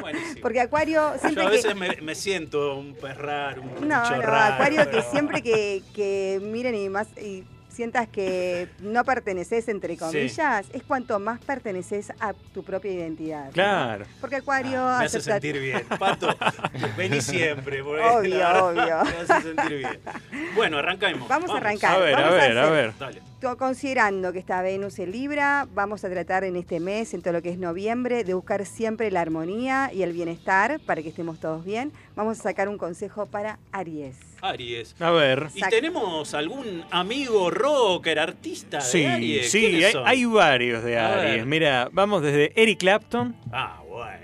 [0.00, 0.40] buenísimo.
[0.42, 1.56] Porque Acuario Yo siempre a que...
[1.56, 5.82] veces me, me siento un pez raro, un No, no, raro, Acuario que siempre que,
[5.94, 7.44] que miren y más y
[7.74, 9.98] sientas que no perteneces entre Sí.
[9.98, 13.46] comillas, es cuanto más perteneces a tu propia identidad.
[13.46, 13.52] ¿no?
[13.52, 14.04] Claro.
[14.20, 15.82] Porque Acuario Ah, me hace acepta- sentir bien.
[15.98, 16.28] Pato,
[16.96, 17.82] vení siempre.
[17.82, 19.04] porque Obvio, obvio.
[19.04, 20.00] Me hace sentir bien.
[20.54, 21.28] Bueno, arrancamos.
[21.28, 21.96] Vamos a arrancar.
[21.96, 22.98] A ver, a Vamos a ver, a hacer- ver.
[22.98, 23.33] Dale.
[23.44, 27.42] Considerando que está Venus en Libra, vamos a tratar en este mes, en todo lo
[27.42, 31.62] que es noviembre, de buscar siempre la armonía y el bienestar para que estemos todos
[31.62, 31.92] bien.
[32.16, 34.16] Vamos a sacar un consejo para Aries.
[34.40, 34.96] Aries.
[34.98, 35.48] A ver.
[35.54, 35.76] ¿Y Exacto.
[35.76, 39.50] tenemos algún amigo rocker, artista de Sí, Aries?
[39.50, 41.44] sí, ¿Quiénes hay, hay varios de Aries.
[41.46, 44.23] Mira, vamos desde Eric Clapton, Ah, bueno.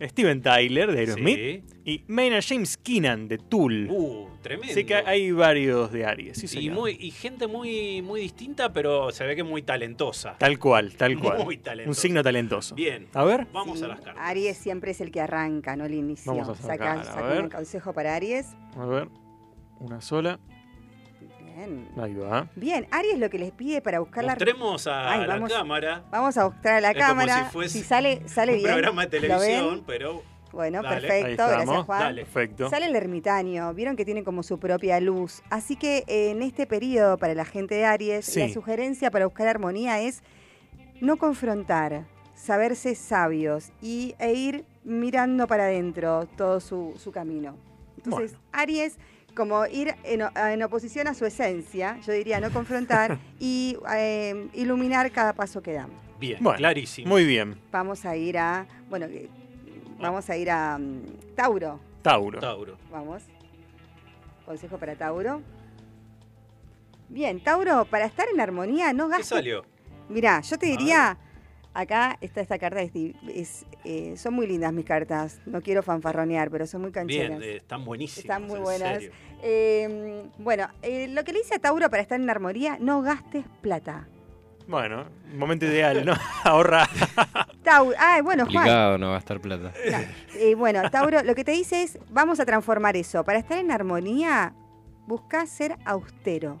[0.00, 1.62] Steven Tyler de Aerosmith Sí.
[1.84, 3.88] y Maynard James Keenan de Tool.
[3.90, 4.72] Uh, tremendo.
[4.72, 6.74] Así que hay varios de Aries, sí, y, señor.
[6.74, 10.36] muy, y gente muy, muy distinta, pero se ve que muy talentosa.
[10.38, 11.44] Tal cual, tal cual.
[11.44, 11.90] Muy talentoso.
[11.90, 12.74] Un signo talentoso.
[12.74, 13.08] Bien.
[13.14, 13.46] A ver.
[13.52, 14.24] Vamos Sí, a las cartas.
[14.26, 16.32] Aries siempre es el que arranca, no el inicio.
[16.32, 17.42] Vamos a sacar, a Saca- ver.
[17.44, 18.46] un consejo para Aries.
[18.76, 19.08] A ver.
[19.78, 20.38] Una sola.
[21.66, 21.88] Bien.
[22.00, 22.48] Ahí va.
[22.56, 24.32] Bien, Aries lo que les pide para buscar la...
[24.32, 26.02] Mostremos a Ay, la vamos- cámara.
[26.10, 27.44] Vamos a mostrar a la Es como cámara.
[27.44, 28.70] si fuese si sale, sale un bien.
[28.72, 29.38] programa de ¿lo ven?
[29.38, 31.00] televisión, pero Bueno, Dale.
[31.06, 31.46] Perfecto.
[31.46, 32.00] Gracias, Juan.
[32.00, 32.22] Dale.
[32.24, 32.70] Perfecto.
[32.70, 35.42] Sale el ermitaño, vieron que tiene como su propia luz.
[35.50, 38.40] Así que eh, en este periodo para la gente de Aries, Sí.
[38.40, 40.22] la sugerencia para buscar armonía es
[41.00, 42.04] no confrontar,
[42.34, 47.56] saberse sabios y, e ir mirando para adentro todo su, su camino.
[48.02, 48.98] Entonces, Aries,
[49.34, 55.32] como ir en, oposición a su esencia, yo diría no confrontar y eh, iluminar cada
[55.32, 55.96] paso que damos.
[56.18, 57.08] bien, Bueno, clarísimo.
[57.08, 57.60] Muy bien.
[57.70, 59.28] Vamos a ir a, bueno, eh,
[59.98, 61.80] vamos a ir a mm, Tauro.
[62.02, 62.40] Tauro.
[62.40, 62.76] Tauro.
[62.90, 63.22] Vamos.
[64.46, 65.42] Consejo para Tauro.
[67.08, 69.28] Bien, Tauro, para estar en armonía no ¿Qué gastes.
[69.28, 69.64] salió?
[70.08, 71.16] Mirá, yo te diría,
[71.74, 75.40] acá está esta carta, es di- es, eh, son muy lindas mis cartas.
[75.46, 77.38] No quiero fanfarronear, pero son muy cancheras.
[77.38, 78.24] Bien, eh, están buenísimas.
[78.24, 79.04] Están muy en buenas.
[79.42, 83.44] Eh, bueno, eh, lo que le dice a Tauro para estar en armonía, no gastes
[83.60, 84.06] plata.
[84.68, 86.14] Bueno, momento ideal, ¿no?
[86.44, 86.88] Ahorra.
[87.64, 88.54] Tauro, ah, bueno, Juan.
[88.54, 89.72] Complicado no gastar plata.
[90.36, 93.24] Eh, bueno, Tauro, lo que te dice es, vamos a transformar eso.
[93.24, 94.54] Para estar en armonía,
[95.06, 96.60] busca ser austero.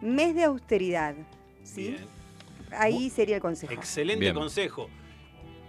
[0.00, 1.14] Mes de austeridad.
[1.62, 1.90] ¿sí?
[1.90, 2.19] Bien.
[2.72, 3.72] Ahí sería el consejo.
[3.72, 4.34] Excelente Bien.
[4.34, 4.88] consejo.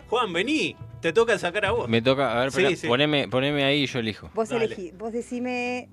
[0.10, 0.76] Juan, vení.
[1.02, 1.89] Te toca sacar a vos.
[1.89, 2.88] Me toca, a ver, Sí, sí.
[2.88, 4.30] Poneme, poneme ahí y yo elijo.
[4.36, 4.66] Vos Dale.
[4.66, 5.89] elegí, vos decime.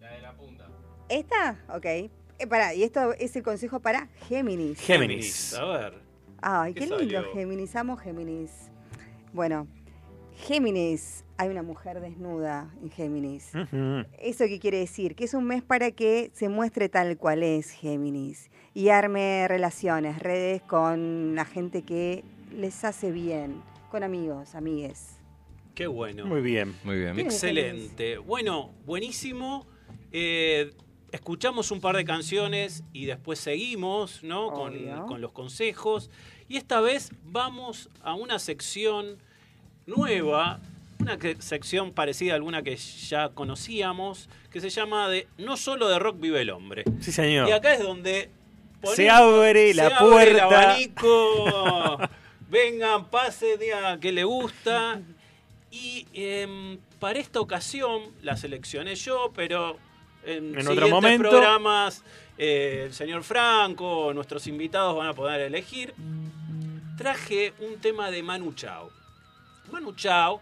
[0.00, 0.68] La de la punta.
[1.08, 1.58] ¿Esta?
[1.74, 1.84] Ok.
[1.86, 4.78] Eh, pará, y esto es el consejo para Géminis.
[4.80, 5.54] Géminis.
[5.54, 5.94] A ver.
[6.42, 7.32] Ay, ¿Qué qué lindo salió?
[7.32, 8.50] Géminis, amo Géminis.
[9.32, 9.66] Bueno,
[10.36, 13.52] Géminis, hay una mujer desnuda en Géminis.
[14.20, 15.14] ¿Eso qué quiere decir?
[15.14, 20.18] Que es un mes para que se muestre tal cual es Géminis y arme relaciones,
[20.18, 25.16] redes con la gente que les hace bien, con amigos, amigues.
[25.74, 26.24] Qué bueno.
[26.26, 26.74] Muy bien.
[26.84, 27.18] Muy bien.
[27.18, 28.18] Excelente.
[28.18, 29.66] Bueno, buenísimo.
[30.12, 30.72] Eh,
[31.10, 34.52] escuchamos un par de canciones y después seguimos, ¿no?
[34.52, 36.10] Con los consejos.
[36.48, 39.18] Y esta vez vamos a una sección
[39.86, 40.60] nueva,
[41.00, 45.88] una que- sección parecida a alguna que ya conocíamos, que se llama de No solo
[45.88, 46.84] de rock vive el hombre.
[47.00, 47.48] Sí, señor.
[47.48, 48.30] Y acá es donde
[48.94, 50.30] Se abre se la abre puerta.
[50.30, 51.98] el abanico.
[52.48, 55.00] Vengan, pasen, digan que le gusta.
[55.70, 59.76] Y em, para esta ocasión la seleccioné yo, pero
[60.26, 61.28] En, En otro momento.
[61.28, 62.02] programas,
[62.38, 65.92] eh, el señor Franco, nuestros invitados van a poder elegir.
[66.96, 68.90] Traje un tema de Manu Chao.
[69.70, 70.40] Manu Chao,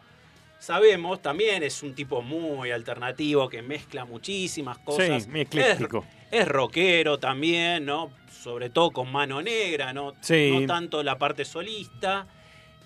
[0.63, 5.25] sabemos, también es un tipo muy alternativo que mezcla muchísimas cosas.
[5.25, 6.07] Sí, muy ecléctico.
[6.31, 8.13] Es, es rockero también, ¿no?
[8.31, 10.15] Sobre todo con mano negra, ¿no?
[10.21, 10.51] Sí.
[10.53, 12.27] No tanto la parte solista.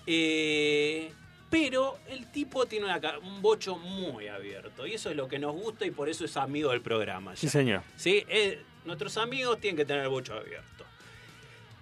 [0.07, 1.11] Eh,
[1.49, 4.87] pero el tipo tiene una un bocho muy abierto.
[4.87, 7.33] Y eso es lo que nos gusta y por eso es amigo del programa.
[7.33, 7.37] ya.
[7.37, 7.83] Sí, señor.
[7.95, 8.23] ¿sí?
[8.27, 10.76] Eh, nuestros amigos tienen que tener el bocho abierto.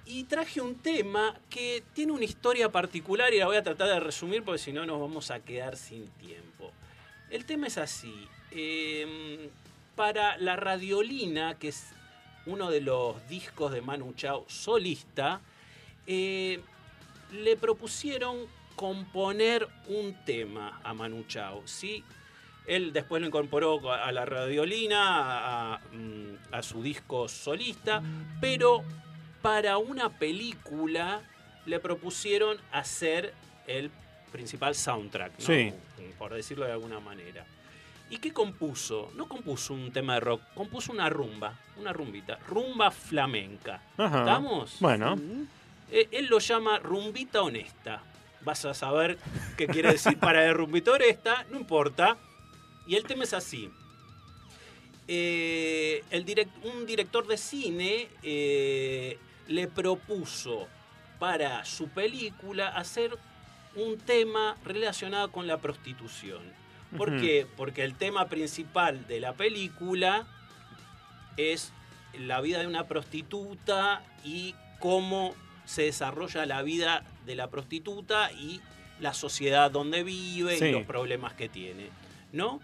[0.06, 4.00] Y traje un tema que tiene una historia particular y la voy a tratar de
[4.00, 6.72] resumir porque si no nos vamos a quedar sin tiempo.
[7.32, 8.28] El tema es así.
[8.52, 9.50] eh,
[9.96, 11.88] para la Radiolina, que es
[12.46, 15.42] uno de los discos de Manu Chao solista,
[16.06, 16.60] eh,
[17.32, 18.46] le propusieron
[18.76, 22.04] componer un tema a Manu Chao, ¿sí?
[22.68, 28.02] Él después lo incorporó a la radiolina, a, mm, a su disco solista,
[28.42, 28.84] pero
[29.46, 31.22] para una película
[31.68, 33.32] le propusieron hacer
[33.68, 33.92] el
[34.32, 35.46] principal soundtrack, ¿no?
[35.46, 35.72] Sí.
[36.18, 37.46] por decirlo de alguna manera.
[38.10, 39.12] ¿Y qué compuso?
[39.16, 43.84] No compuso un tema de rock, compuso una rumba, una rumbita, rumba flamenca.
[43.98, 44.20] Ajá.
[44.22, 44.78] ¿Estamos?
[44.80, 45.16] Bueno,
[45.92, 48.02] Eh, él lo llama rumbita honesta.
[48.42, 49.20] Vas a saber
[49.58, 52.18] qué quiere decir para él rumbita honesta, no importa.
[52.88, 53.70] Y el tema es así.
[55.08, 60.68] Eh, el direct- un director de cine eh, le propuso
[61.20, 63.18] para su película hacer
[63.76, 66.42] un tema relacionado con la prostitución.
[66.98, 67.46] ¿Por qué?
[67.58, 70.26] Porque el tema principal de la película
[71.38, 71.74] es
[72.18, 75.36] la vida de una prostituta y cómo
[75.66, 78.62] se desarrolla la vida de la prostituta y
[79.00, 80.66] la sociedad donde vive Sí.
[80.66, 81.90] y los problemas que tiene,
[82.32, 82.62] ¿no?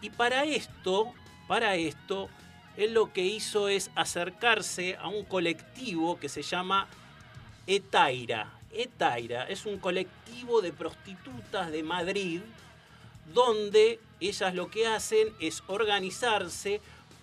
[0.00, 1.12] Y para esto,
[1.46, 2.30] para esto,
[2.76, 6.88] él lo que hizo es acercarse a un colectivo que se llama
[7.66, 8.52] Etaira.
[8.72, 12.40] Etaira es un colectivo de prostitutas de Madrid
[13.32, 16.80] donde ellas lo que hacen es organizarse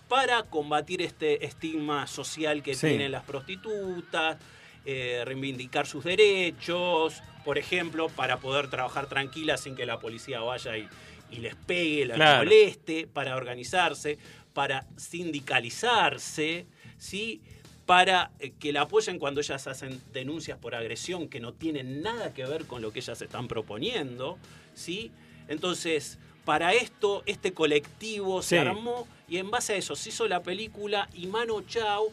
[0.08, 2.88] para combatir este estigma social que Sí.
[2.88, 4.38] tienen las prostitutas,
[4.86, 10.78] eh, reivindicar sus derechos, por ejemplo, para poder trabajar tranquilas sin que la policía vaya
[10.78, 10.88] y,
[11.30, 12.44] y les pegue, las Claro.
[12.44, 14.18] moleste, para organizarse,
[14.54, 16.66] para sindicalizarse,
[16.98, 17.42] ¿sí?
[17.86, 22.34] para eh, que la apoyen cuando ellas hacen denuncias por agresión que no tienen nada
[22.34, 24.38] que ver con lo que ellas están proponiendo,
[24.76, 25.12] ¿sí?
[25.48, 28.50] Entonces, para esto, este colectivo Sí.
[28.50, 32.10] se armó y en base a eso se hizo la película y Mano Chao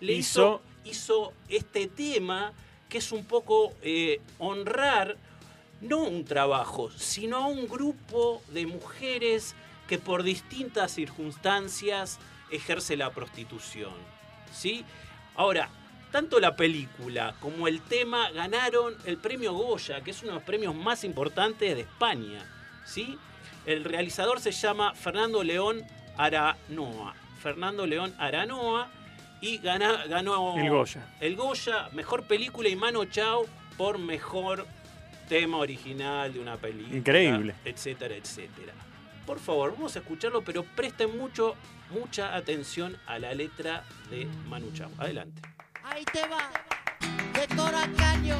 [0.00, 2.52] le hizo, Hizo- hizo este tema
[2.88, 5.16] que es un poco eh, honrar
[5.80, 9.54] no un trabajo, sino a un grupo de mujeres
[9.90, 12.20] que por distintas circunstancias
[12.52, 13.92] ejerce la prostitución.
[14.52, 14.84] ¿sí?
[15.34, 15.68] Ahora,
[16.12, 20.44] tanto la película como el tema ganaron el premio Goya, que es uno de los
[20.44, 22.40] premios más importantes de España.
[22.86, 23.18] ¿sí?
[23.66, 25.82] El realizador se llama Fernando León
[26.16, 27.14] Aranoa.
[27.42, 28.88] Fernando León Aranoa
[29.40, 31.04] y gana- ganó El Goya.
[31.20, 33.44] el Goya, mejor película y Mano Chao
[33.76, 34.68] por mejor
[35.28, 36.96] tema original de una película.
[36.96, 37.56] Increíble.
[37.64, 38.72] Etcétera, etcétera.
[39.26, 41.54] Por favor, vamos a escucharlo, pero presten mucho,
[41.90, 44.90] mucha atención a la letra de Manu Chao.
[44.98, 45.42] Adelante.
[45.82, 46.50] Ahí te va,
[47.38, 48.36] de Cora Caño.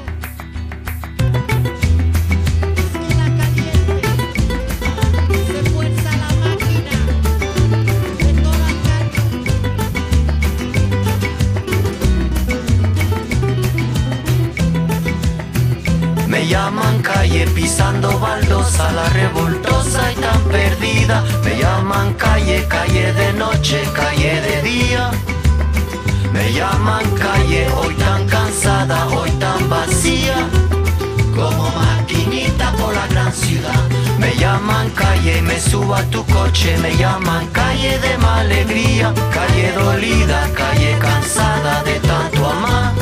[16.61, 21.23] Esquina calle pisando baldosa, la revoltosa y tan perdida.
[21.43, 25.11] Me llaman calle, calle de noche, calle de día.
[26.31, 30.35] Me llaman calle, hoy tan cansada, hoy tan vacía.
[31.35, 33.81] Como maquinita por la gran ciudad.
[34.17, 36.77] Me llaman calle me subo a tu coche.
[36.77, 39.13] Me llaman calle de mala alegría.
[39.33, 42.93] Calle dolida, calle cansada de tanto amar.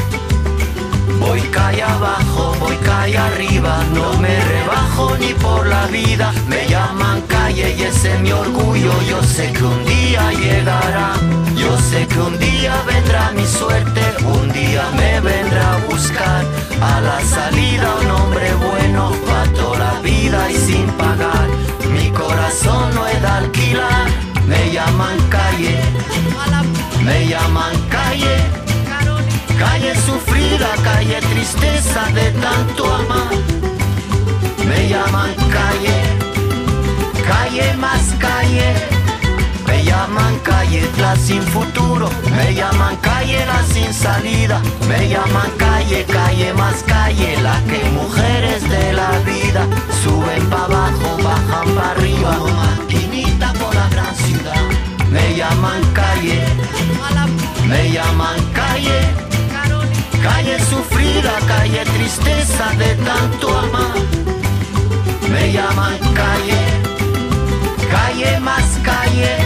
[1.30, 6.34] Voy calle abajo, voy calle arriba, no me rebajo ni por la vida.
[6.48, 11.14] Me llaman calle y ese es mi orgullo, yo sé que un día llegará.
[11.56, 16.46] Yo sé que un día vendrá mi suerte, un día me vendrá a buscar.
[16.82, 21.48] A la salida un hombre bueno, pa' toda la vida y sin pagar.
[21.94, 24.08] Mi corazón no es de alquilar,
[24.48, 25.78] me llaman calle,
[27.06, 28.69] me llaman calle.
[29.60, 33.32] Calle sufrida, calle tristeza de tanto amar.
[34.68, 35.98] Me llaman calle,
[37.28, 39.00] calle más calle.
[39.68, 46.06] Me llaman calle la sin futuro, me llaman calle la sin salida, me llaman calle,
[46.06, 49.68] calle más calle, la que mujeres de la vida
[50.02, 54.64] suben para abajo, bajan para arriba, maquinita por la gran ciudad,
[55.12, 56.44] me llaman calle,
[57.68, 59.00] me llaman calle,
[60.22, 63.96] calle sufrida, calle tristeza de tanto amar,
[65.32, 66.62] me llaman calle,
[67.92, 69.38] calle más calle.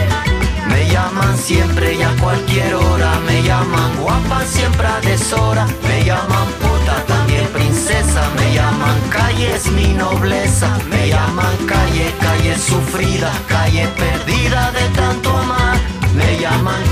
[0.68, 6.48] Me llaman siempre y a cualquier hora, me llaman guapa siempre a deshora, me llaman
[6.60, 13.86] puta también princesa, me llaman calle es mi nobleza, me llaman calle, calle sufrida, calle
[13.96, 15.76] perdida de tanto amar,
[16.16, 16.82] me llaman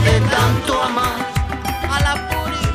[0.00, 1.18] de tanto amar.
[1.90, 2.66] A la Puri,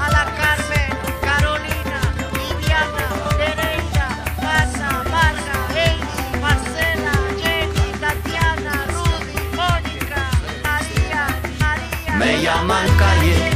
[0.00, 2.00] a la Carmen, Carolina,
[2.32, 3.06] Viviana,
[3.38, 4.06] Teresa,
[4.40, 10.30] Casa, Marga, Heidi, Marcela, Jenny, Tatiana, Rudy, Mónica,
[10.62, 11.22] María,
[11.58, 12.14] María.
[12.16, 13.50] Me llaman calle.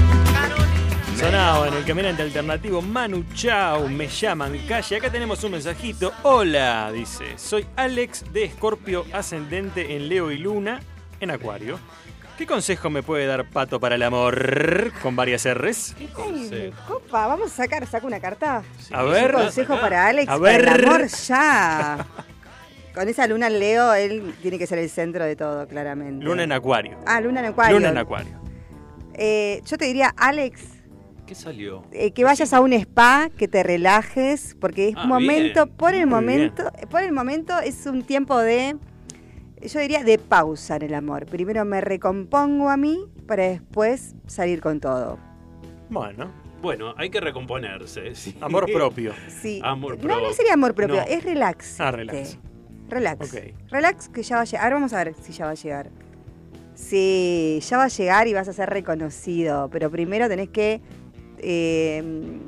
[1.17, 4.97] Sonaba en el caminante alternativo Manu Chao, me llaman calle.
[4.97, 6.13] Acá tenemos un mensajito.
[6.25, 7.39] Hola, dice.
[7.39, 10.81] Soy Alex de Escorpio ascendente en Leo y Luna
[11.21, 11.79] en Acuario.
[12.39, 14.93] ¿Qué consejo me puede dar Pato para el amor?
[15.03, 15.95] Con varias R's.
[15.99, 18.63] Ay, copa, vamos a sacar, saca una carta.
[18.91, 19.35] A ver.
[19.35, 20.85] Un consejo para Alex, A para el ver.
[20.89, 22.07] amor ya.
[22.95, 26.25] Con esa luna en Leo, él tiene que ser el centro de todo, claramente.
[26.25, 26.99] Luna en Acuario.
[27.07, 27.77] Ah, luna en Acuario.
[27.79, 28.33] Luna en Acuario.
[29.15, 30.63] Eh, yo te diría, Alex,
[31.27, 31.85] ¿Qué salió?
[31.93, 35.77] eh, que vayas a un spa, que te relajes, porque es Ah, momento, bien.
[35.77, 38.77] por el Muy momento, por el momento es un tiempo de,
[39.69, 41.27] yo diría, de pausa en el amor.
[41.27, 45.19] Primero me recompongo a mí para después salir con todo.
[45.91, 46.31] Bueno.
[46.63, 48.15] Bueno, hay que recomponerse.
[48.15, 48.37] sí.
[48.41, 49.13] Amor propio.
[49.29, 49.61] Sí.
[49.65, 50.29] Amor No, propio.
[50.29, 51.03] no sería amor propio, No.
[51.03, 51.81] es relax.
[51.81, 52.39] Ah, relax.
[52.89, 53.37] Relax.
[53.71, 54.65] Relax que ya va a llegar.
[54.65, 55.91] Ahora vamos a ver si ya va a llegar.
[56.75, 60.81] Sí, ya va a llegar y vas a ser reconocido, pero primero tenés que...
[61.39, 62.39] eh,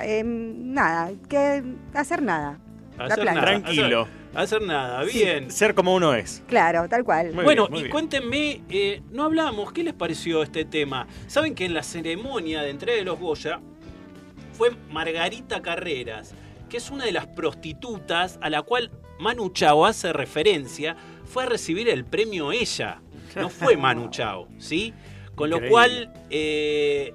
[0.00, 1.62] eh, nada, que
[1.94, 2.58] hacer nada.
[2.96, 3.40] La Hacer plancha.
[3.40, 4.06] nada, Tranquilo.
[4.34, 5.50] Hacer, nada, Sí, bien.
[5.50, 6.42] ser como uno es.
[6.46, 7.32] Claro, tal cual.
[7.34, 7.90] Muy bueno, bien, y bien.
[7.90, 11.08] cuéntenme, eh, no hablamos, ¿qué les pareció este tema?
[11.26, 13.60] Saben que en la ceremonia de entrega de los Goya
[14.52, 16.32] fue Margarita Carreras,
[16.68, 21.46] que es una de las prostitutas a la cual Manu Chao hace referencia, fue a
[21.46, 23.00] recibir el premio ella,
[23.34, 24.94] no fue Manu Chao, ¿sí?
[25.34, 27.14] Con lo cual eh,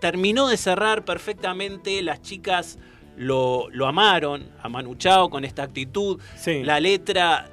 [0.00, 2.78] terminó de cerrar perfectamente, las chicas
[3.18, 6.62] lo, lo amaron a Manu Chao con esta actitud, Sí.
[6.62, 7.50] la letra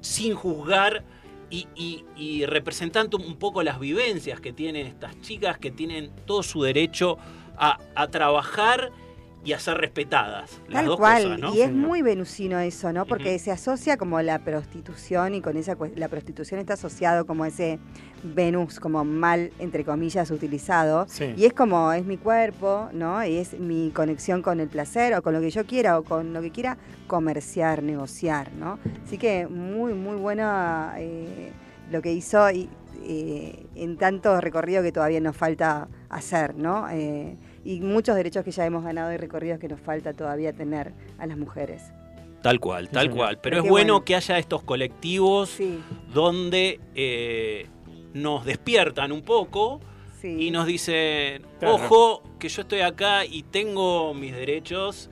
[0.00, 1.04] sin juzgar
[1.50, 6.42] y, y- y representando un poco las vivencias que tienen estas chicas que tienen todo
[6.42, 7.18] su derecho
[7.56, 8.90] a, a trabajar
[9.44, 10.60] y a ser respetadas.
[10.68, 11.54] Las Tal dos cual, cosas, ¿no?
[11.54, 13.06] y es muy venusino eso, ¿no?
[13.06, 17.78] Porque se asocia como la prostitución y con esa la prostitución está asociado como ese
[18.34, 21.34] Venus como mal entre comillas utilizado Sí.
[21.36, 23.24] y es como es mi cuerpo, ¿no?
[23.24, 26.32] Y es mi conexión con el placer o con lo que yo quiera o con
[26.32, 28.78] lo que quiera comerciar, negociar, ¿no?
[29.04, 31.52] Así que muy muy buena eh,
[31.90, 32.68] lo que hizo y
[33.08, 36.88] eh, en tanto recorrido que todavía nos falta hacer, ¿no?
[36.90, 40.92] Eh, y muchos derechos que ya hemos ganado y recorridos que nos falta todavía tener
[41.18, 41.82] a las mujeres.
[42.42, 43.38] Tal cual, tal cual.
[43.42, 44.04] Pero Pero es bueno, bueno.
[44.04, 45.80] que haya estos colectivos Sí,
[46.12, 47.66] donde eh,
[48.22, 49.80] nos despiertan un poco
[50.20, 50.36] sí.
[50.46, 51.74] y nos dicen, Claro.
[51.76, 55.10] ojo, que yo estoy acá y tengo mis derechos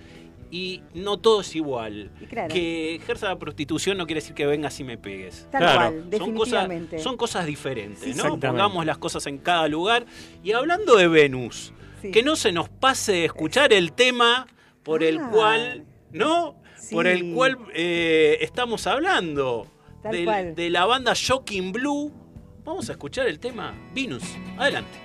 [0.51, 2.11] y no todo es igual.
[2.29, 2.53] Claro.
[2.53, 5.49] Que ejerza la prostitución no quiere decir que vengas y me pegues.
[5.51, 5.79] Tal Claro.
[5.79, 6.99] cual, Son cosas, definitivamente.
[7.01, 8.39] son cosas diferentes, Sí, ¿no?
[8.39, 10.07] Pongamos las cosas en cada lugar.
[10.45, 12.11] Y hablando de Venus, Sí.
[12.13, 14.47] que no se nos pase escuchar el tema
[14.85, 15.31] por el Ah.
[15.33, 16.57] cual, ¿no?
[16.77, 16.95] Sí.
[16.95, 19.67] Por el cual eh, estamos hablando.
[20.03, 20.55] Cual.
[20.55, 22.13] de la banda Shocking Blue.
[22.65, 24.23] Vamos a escuchar el tema Venus.
[24.57, 24.99] Adelante.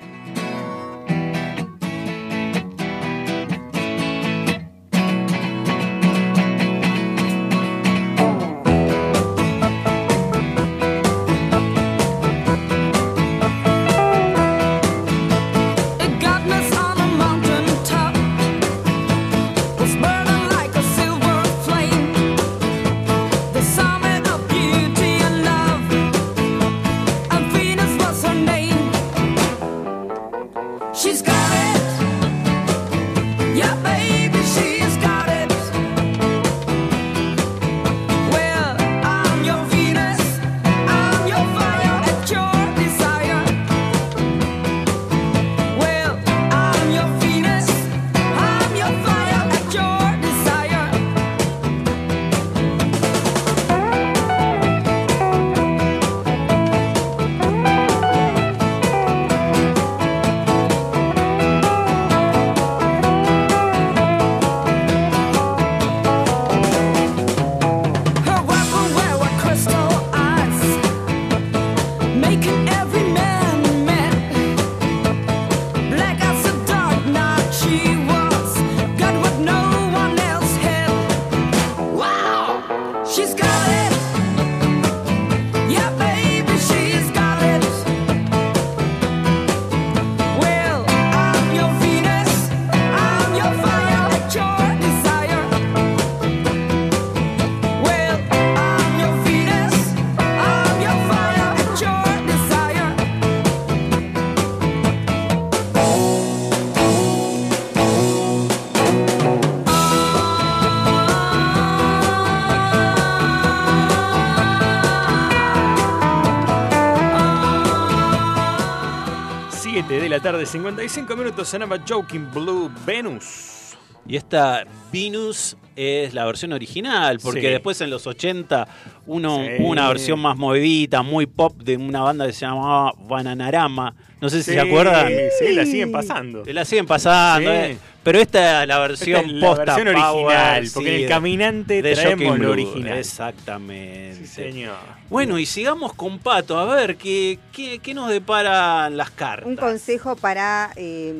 [120.19, 123.77] Tarde, 55 minutos, sonaba Joking Blue Venus.
[124.07, 127.47] Y esta Venus es la versión original, porque Sí.
[127.47, 128.67] después en los 80
[129.05, 129.51] uno, Sí.
[129.59, 133.95] hubo una versión más movidita, muy pop de una banda que se llamaba Bananarama.
[134.21, 135.07] No sé si se acuerdan.
[135.39, 136.43] Sí, la siguen pasando.
[136.45, 137.57] La siguen pasando, Sí.
[137.57, 137.77] eh.
[138.03, 141.01] pero esta es la versión Esta es la posta versión power, original, porque sí, en
[141.03, 142.97] el Caminante de traemos lo original.
[142.97, 144.15] Exactamente.
[144.17, 144.75] Sí, señor.
[145.09, 149.47] Bueno, y sigamos con Pato, a ver, ¿qué, qué, qué nos deparan las cartas?
[149.47, 151.13] Un consejo para, eh,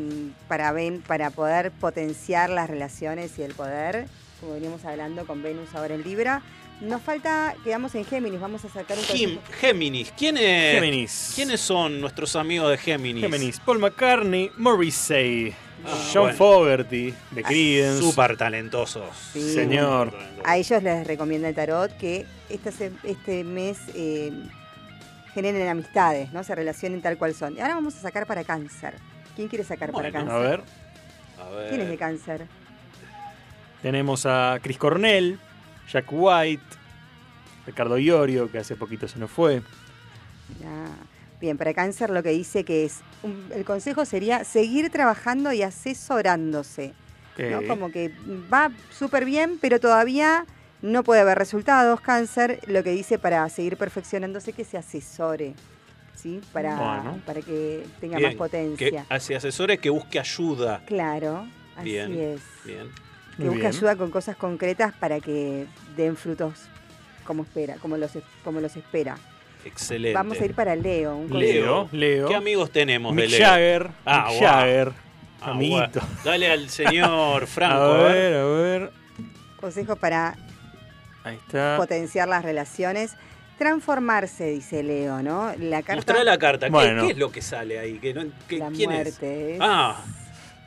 [0.48, 4.08] para, ven, para poder potenciar las relaciones y el poder,
[4.40, 6.42] como veníamos hablando con Venus ahora en Libra.
[6.82, 9.40] Nos falta, quedamos en Géminis, vamos a sacar un Gim-.
[9.60, 10.14] Géminis.
[10.18, 11.32] ¿Quién es- Géminis.
[11.36, 13.22] ¿Quiénes son nuestros amigos de Géminis?
[13.24, 15.54] Géminis, Paul McCartney, Morrissey,
[15.86, 16.38] Ah, John bueno.
[16.38, 18.02] Fogerty, de Creedence.
[18.02, 19.10] Súper talentosos.
[19.34, 19.54] Sí.
[19.54, 20.14] Señor.
[20.46, 24.32] A ellos les recomienda el tarot que este, se- este mes eh,
[25.34, 26.44] generen amistades, ¿no?
[26.44, 27.56] Se relacionen tal cual son.
[27.56, 28.96] Y ahora vamos a sacar para cáncer.
[29.36, 30.34] ¿Quién quiere sacar para cáncer?
[30.34, 30.64] A ver,
[31.42, 31.70] A ver.
[31.70, 32.48] ¿Quién es de cáncer?
[33.82, 35.40] Tenemos a Chris Cornell,
[35.92, 36.64] Jack White,
[37.66, 39.62] Ricardo Iorio, que hace poquito se nos fue.
[41.40, 45.62] Bien, para cáncer lo que dice que es, un- el consejo sería seguir trabajando y
[45.62, 46.94] asesorándose.
[47.38, 47.60] ¿no?
[47.60, 47.68] Ok.
[47.68, 48.12] Como que
[48.52, 50.46] va súper bien, pero todavía
[50.82, 52.02] no puede haber resultados.
[52.02, 55.54] Cáncer lo que dice para seguir perfeccionándose que se asesore,
[56.16, 56.42] ¿sí?
[56.52, 57.22] Para, Bueno.
[57.26, 59.06] para que tenga Bien, más potencia.
[59.08, 60.82] Que asesores que busque ayuda.
[60.86, 62.12] Claro, así Bien.
[62.20, 62.42] es.
[62.66, 62.90] Bien.
[63.40, 63.76] Que Muy busque bien.
[63.78, 65.66] ayuda con cosas concretas para que
[65.96, 66.54] den frutos
[67.24, 68.12] como espera, como los,
[68.44, 69.18] como los espera.
[69.64, 70.14] Excelente.
[70.14, 71.16] Vamos a ir para Leo.
[71.16, 71.40] un consejo.
[71.54, 72.28] Leo, Leo.
[72.28, 73.48] ¿Qué amigos tenemos Mick de Leo?
[73.48, 74.40] Jagger, Ah, Mick.
[74.42, 74.92] Jagger,
[75.42, 76.02] Ah, amiguito.
[76.26, 77.82] Dale al señor Franco.
[77.82, 78.14] a ver.
[78.14, 78.92] ver, a ver.
[79.60, 80.36] Consejo para
[81.24, 81.76] Ahí está.
[81.78, 83.16] potenciar las relaciones.
[83.58, 85.52] Transformarse, dice Leo, ¿no?
[85.60, 85.96] La carta.
[85.96, 86.66] Mostrá la carta.
[86.68, 87.06] ¿Qué, Bueno.
[87.06, 88.00] qué es lo que sale ahí?
[88.00, 89.50] ¿Qué, no- qué- La ¿Quién muerte.
[89.52, 89.56] es?
[89.56, 90.02] es- Ah,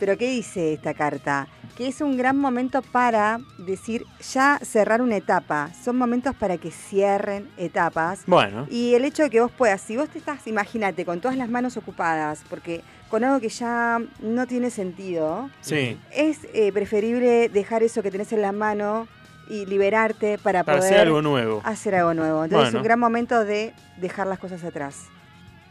[0.02, 1.46] Pero ¿qué dice esta carta?
[1.76, 5.70] Que es un gran momento para decir ya cerrar una etapa.
[5.80, 8.24] Son momentos para que cierren etapas.
[8.26, 11.36] Bueno, Y el hecho de que vos puedas, si vos te estás, imagínate, con todas
[11.36, 12.80] las manos ocupadas, porque
[13.10, 15.96] con algo que ya no tiene sentido, sí.
[16.10, 19.06] es eh, preferible dejar eso que tenés en la mano
[19.48, 21.62] y liberarte para, Para poder hacer algo nuevo.
[21.64, 22.42] hacer algo nuevo.
[22.42, 25.04] Entonces es un gran momento de dejar las cosas atrás.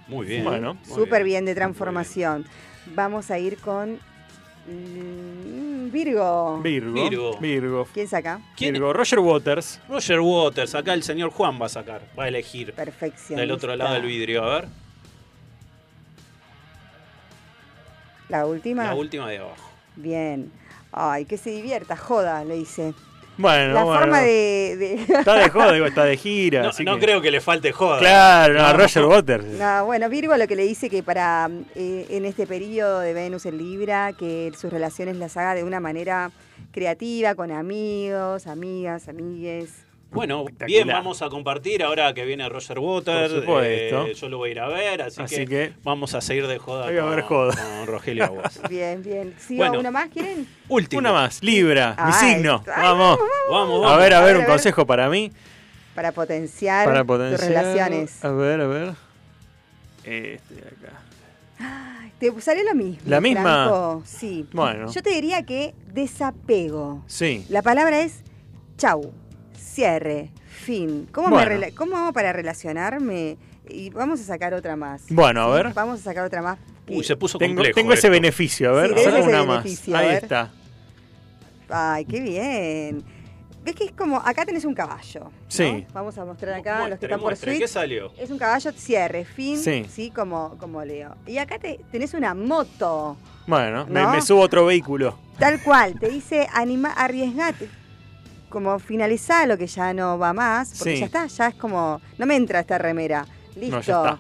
[0.08, 0.46] muy bien.
[0.46, 0.76] Bueno.
[0.76, 2.46] muy Súper bien de transformación.
[2.96, 4.00] Vamos a ir con
[4.68, 6.60] Virgo.
[6.62, 6.94] Virgo.
[6.94, 7.38] Virgo.
[7.40, 7.88] Virgo.
[7.94, 8.40] ¿Quién saca?
[8.56, 8.94] ¿Quién- Virgo.
[8.94, 9.80] Roger Waters.
[9.90, 12.74] Roger Waters, acá el señor Juan va a sacar, va a elegir.
[12.74, 13.40] Perfección.
[13.40, 14.68] Del otro lado del vidrio, a ver.
[18.30, 18.86] La última.
[18.86, 19.70] La última de abajo.
[19.96, 20.52] Bien.
[20.94, 22.94] Ay, que se divierta, joda, le dice.
[23.38, 24.00] Bueno, la bueno.
[24.02, 24.76] forma de.
[24.78, 26.64] de- Está de joda, digo, está de gira.
[26.64, 28.00] No, así no que- creo que le falte joda.
[28.00, 28.74] Claro, no, No.
[28.78, 29.46] Roger Waters.
[29.46, 33.46] No, bueno, Virgo lo que le dice que para eh, en este periodo de Venus
[33.46, 36.32] en Libra, que sus relaciones las haga de una manera
[36.72, 39.86] creativa, con amigos, amigas, amigues.
[40.12, 43.32] Bueno, bien, vamos a compartir ahora que viene Roger Waters.
[43.32, 44.08] Por supuesto.
[44.08, 46.48] eh, yo lo voy a ir a ver, así, Así que, que- vamos a seguir
[46.48, 47.54] de joda, va a con, haber joda.
[47.56, 48.60] con Rogelio Aguas.
[48.70, 49.34] Bien, bien.
[49.40, 49.80] ¿Sigo Bueno.
[49.80, 50.46] uno más, quieren?
[50.68, 51.00] Último.
[51.00, 52.62] Una más, Libra, mi Ay, signo.
[52.68, 53.20] ay, Vamos.
[53.50, 53.98] Vamos, A vamos.
[54.00, 54.50] ver, a A ver, ver, un ver.
[54.50, 55.32] consejo para mí.
[55.96, 57.40] Para potenciar, Para potenciar.
[57.40, 58.26] tus relaciones.
[58.26, 58.94] A ver, a ver.
[60.04, 61.00] Este de acá.
[62.20, 63.02] ¿Te salió lo mismo?
[63.06, 63.42] ¿La misma?
[63.42, 64.04] Franco?
[64.06, 64.46] Sí.
[64.52, 64.92] Bueno.
[64.92, 67.04] Yo te diría que desapego.
[67.08, 67.46] Sí.
[67.50, 68.24] La palabra es
[68.78, 69.12] chau,
[69.62, 71.08] cierre, fin.
[71.12, 71.66] ¿Cómo, Bueno.
[71.76, 73.38] ¿Cómo hago para relacionarme?
[73.70, 75.04] Y vamos a sacar otra más.
[75.10, 75.64] Bueno, a ¿sí?
[75.64, 75.74] ver.
[75.74, 76.58] Vamos a sacar otra más.
[76.88, 77.76] Uy, se puso Tengo, complejo.
[77.76, 78.70] tengo ese beneficio.
[78.70, 79.64] A ver, Sí, ese una más.
[79.64, 80.52] beneficio, Ahí está.
[81.70, 83.04] Ay, qué bien.
[83.64, 85.26] ¿Ves que es como, acá tenés un caballo?
[85.26, 85.32] ¿no?
[85.48, 85.86] Sí.
[85.94, 88.12] Vamos a mostrar acá los que Muestre, están por muestre, ¿Qué salió?
[88.18, 89.86] Es un caballo cierre, fin, Sí.
[89.90, 91.16] sí, como, como leo.
[91.28, 93.16] Y acá te, tenés una moto.
[93.46, 94.12] Bueno, me, ¿No?
[94.14, 95.18] me subo a otro vehículo.
[95.38, 97.70] Tal cual, te dice anima, arriesgate.
[98.52, 101.00] Como finalizá lo que ya no va más, porque Sí.
[101.00, 103.26] ya está, ya es como, no me entra esta remera.
[103.56, 103.78] Listo.
[103.78, 104.20] No, ya está.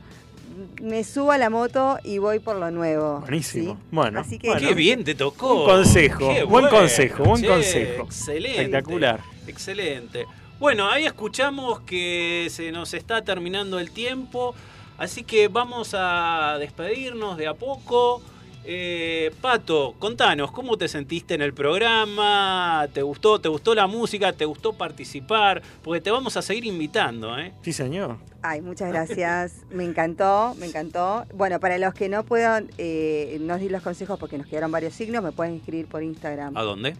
[0.81, 3.19] Me subo a la moto y voy por lo nuevo.
[3.19, 3.73] Buenísimo.
[3.73, 3.79] ¿sí?
[3.91, 4.67] Bueno, Así que bueno.
[4.67, 5.61] Qué bien te tocó.
[5.63, 8.03] Un consejo, Qué buen bueno, consejo, buen che, consejo.
[8.03, 8.61] Excelente.
[8.61, 9.19] Espectacular.
[9.47, 10.25] Excelente.
[10.59, 14.53] Bueno, ahí escuchamos que se nos está terminando el tiempo,
[14.97, 18.21] así que vamos a despedirnos de a poco.
[18.63, 22.87] Eh, Pato, contanos, ¿cómo te sentiste en el programa?
[22.93, 24.33] ¿Te gustó, ¿Te gustó la música?
[24.33, 25.63] ¿Te gustó participar?
[25.81, 27.53] Porque te vamos a seguir invitando, ¿eh?
[27.63, 28.17] Sí, señor.
[28.43, 29.63] Ay, muchas gracias.
[29.71, 31.25] Me encantó, me encantó.
[31.33, 34.93] Bueno, para los que no puedan, eh, no di los consejos porque nos quedaron varios
[34.93, 36.55] signos, me pueden escribir por Instagram.
[36.55, 36.95] ¿A dónde?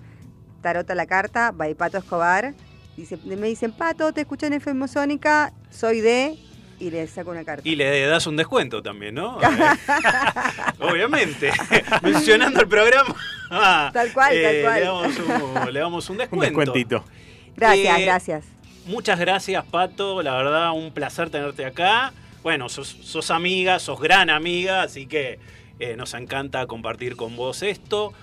[0.62, 2.56] Tarot a la carta, by Pato Escobar.
[2.98, 6.38] Dice, me dicen, Pato, te escuché en Sónica, soy de...
[6.82, 7.62] y le saco una carta.
[7.68, 9.38] Y le das un descuento también, ¿no?
[10.80, 11.52] Obviamente.
[12.02, 13.16] Mencionando el programa.
[13.94, 14.80] Tal cual, tal eh, cual.
[14.80, 16.46] Le damos un, le damos un Un descuento.
[16.46, 17.06] descuentito.
[17.58, 18.46] Gracias, Eh, gracias.
[18.86, 20.22] Muchas gracias, Pato.
[20.24, 22.14] La verdad, un placer tenerte acá.
[22.44, 25.38] Bueno, sos, sos amiga, sos gran amiga, así que
[25.80, 28.14] eh, nos encanta compartir con vos esto.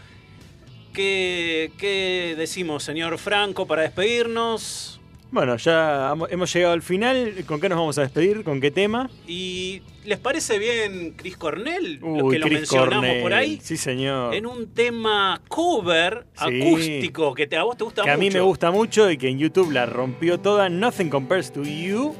[0.94, 4.98] ¿Qué, qué decimos, señor Franco, para despedirnos?
[5.30, 7.34] Bueno, ya hemos llegado al final.
[7.46, 8.42] ¿Con qué nos vamos a despedir?
[8.44, 9.10] ¿Con qué tema?
[9.26, 11.98] ¿Y les parece bien Chris Cornell?
[12.00, 13.22] lo Uy, que lo mencionamos Cornell.
[13.22, 13.58] por ahí.
[13.62, 14.34] Sí, señor.
[14.34, 16.62] En un tema cover Sí.
[16.62, 18.20] acústico que te, a vos te gusta que a mucho.
[18.26, 20.70] mí me gusta mucho y que en YouTube la rompió toda.
[20.70, 22.14] Nothing compares to you.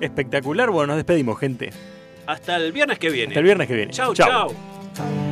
[0.00, 0.70] Espectacular.
[0.70, 1.70] Bueno, nos despedimos, gente.
[2.26, 3.28] Hasta el viernes que viene.
[3.28, 3.92] Hasta el viernes que viene.
[3.92, 4.54] Chau, Chau.
[4.94, 5.25] chau.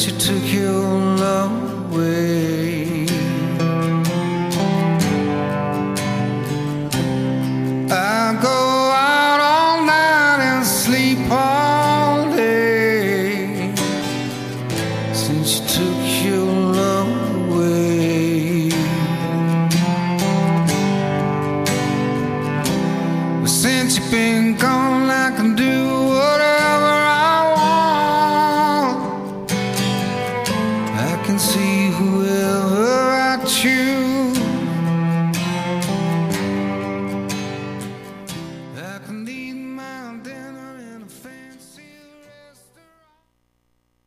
[0.00, 0.89] Since you took your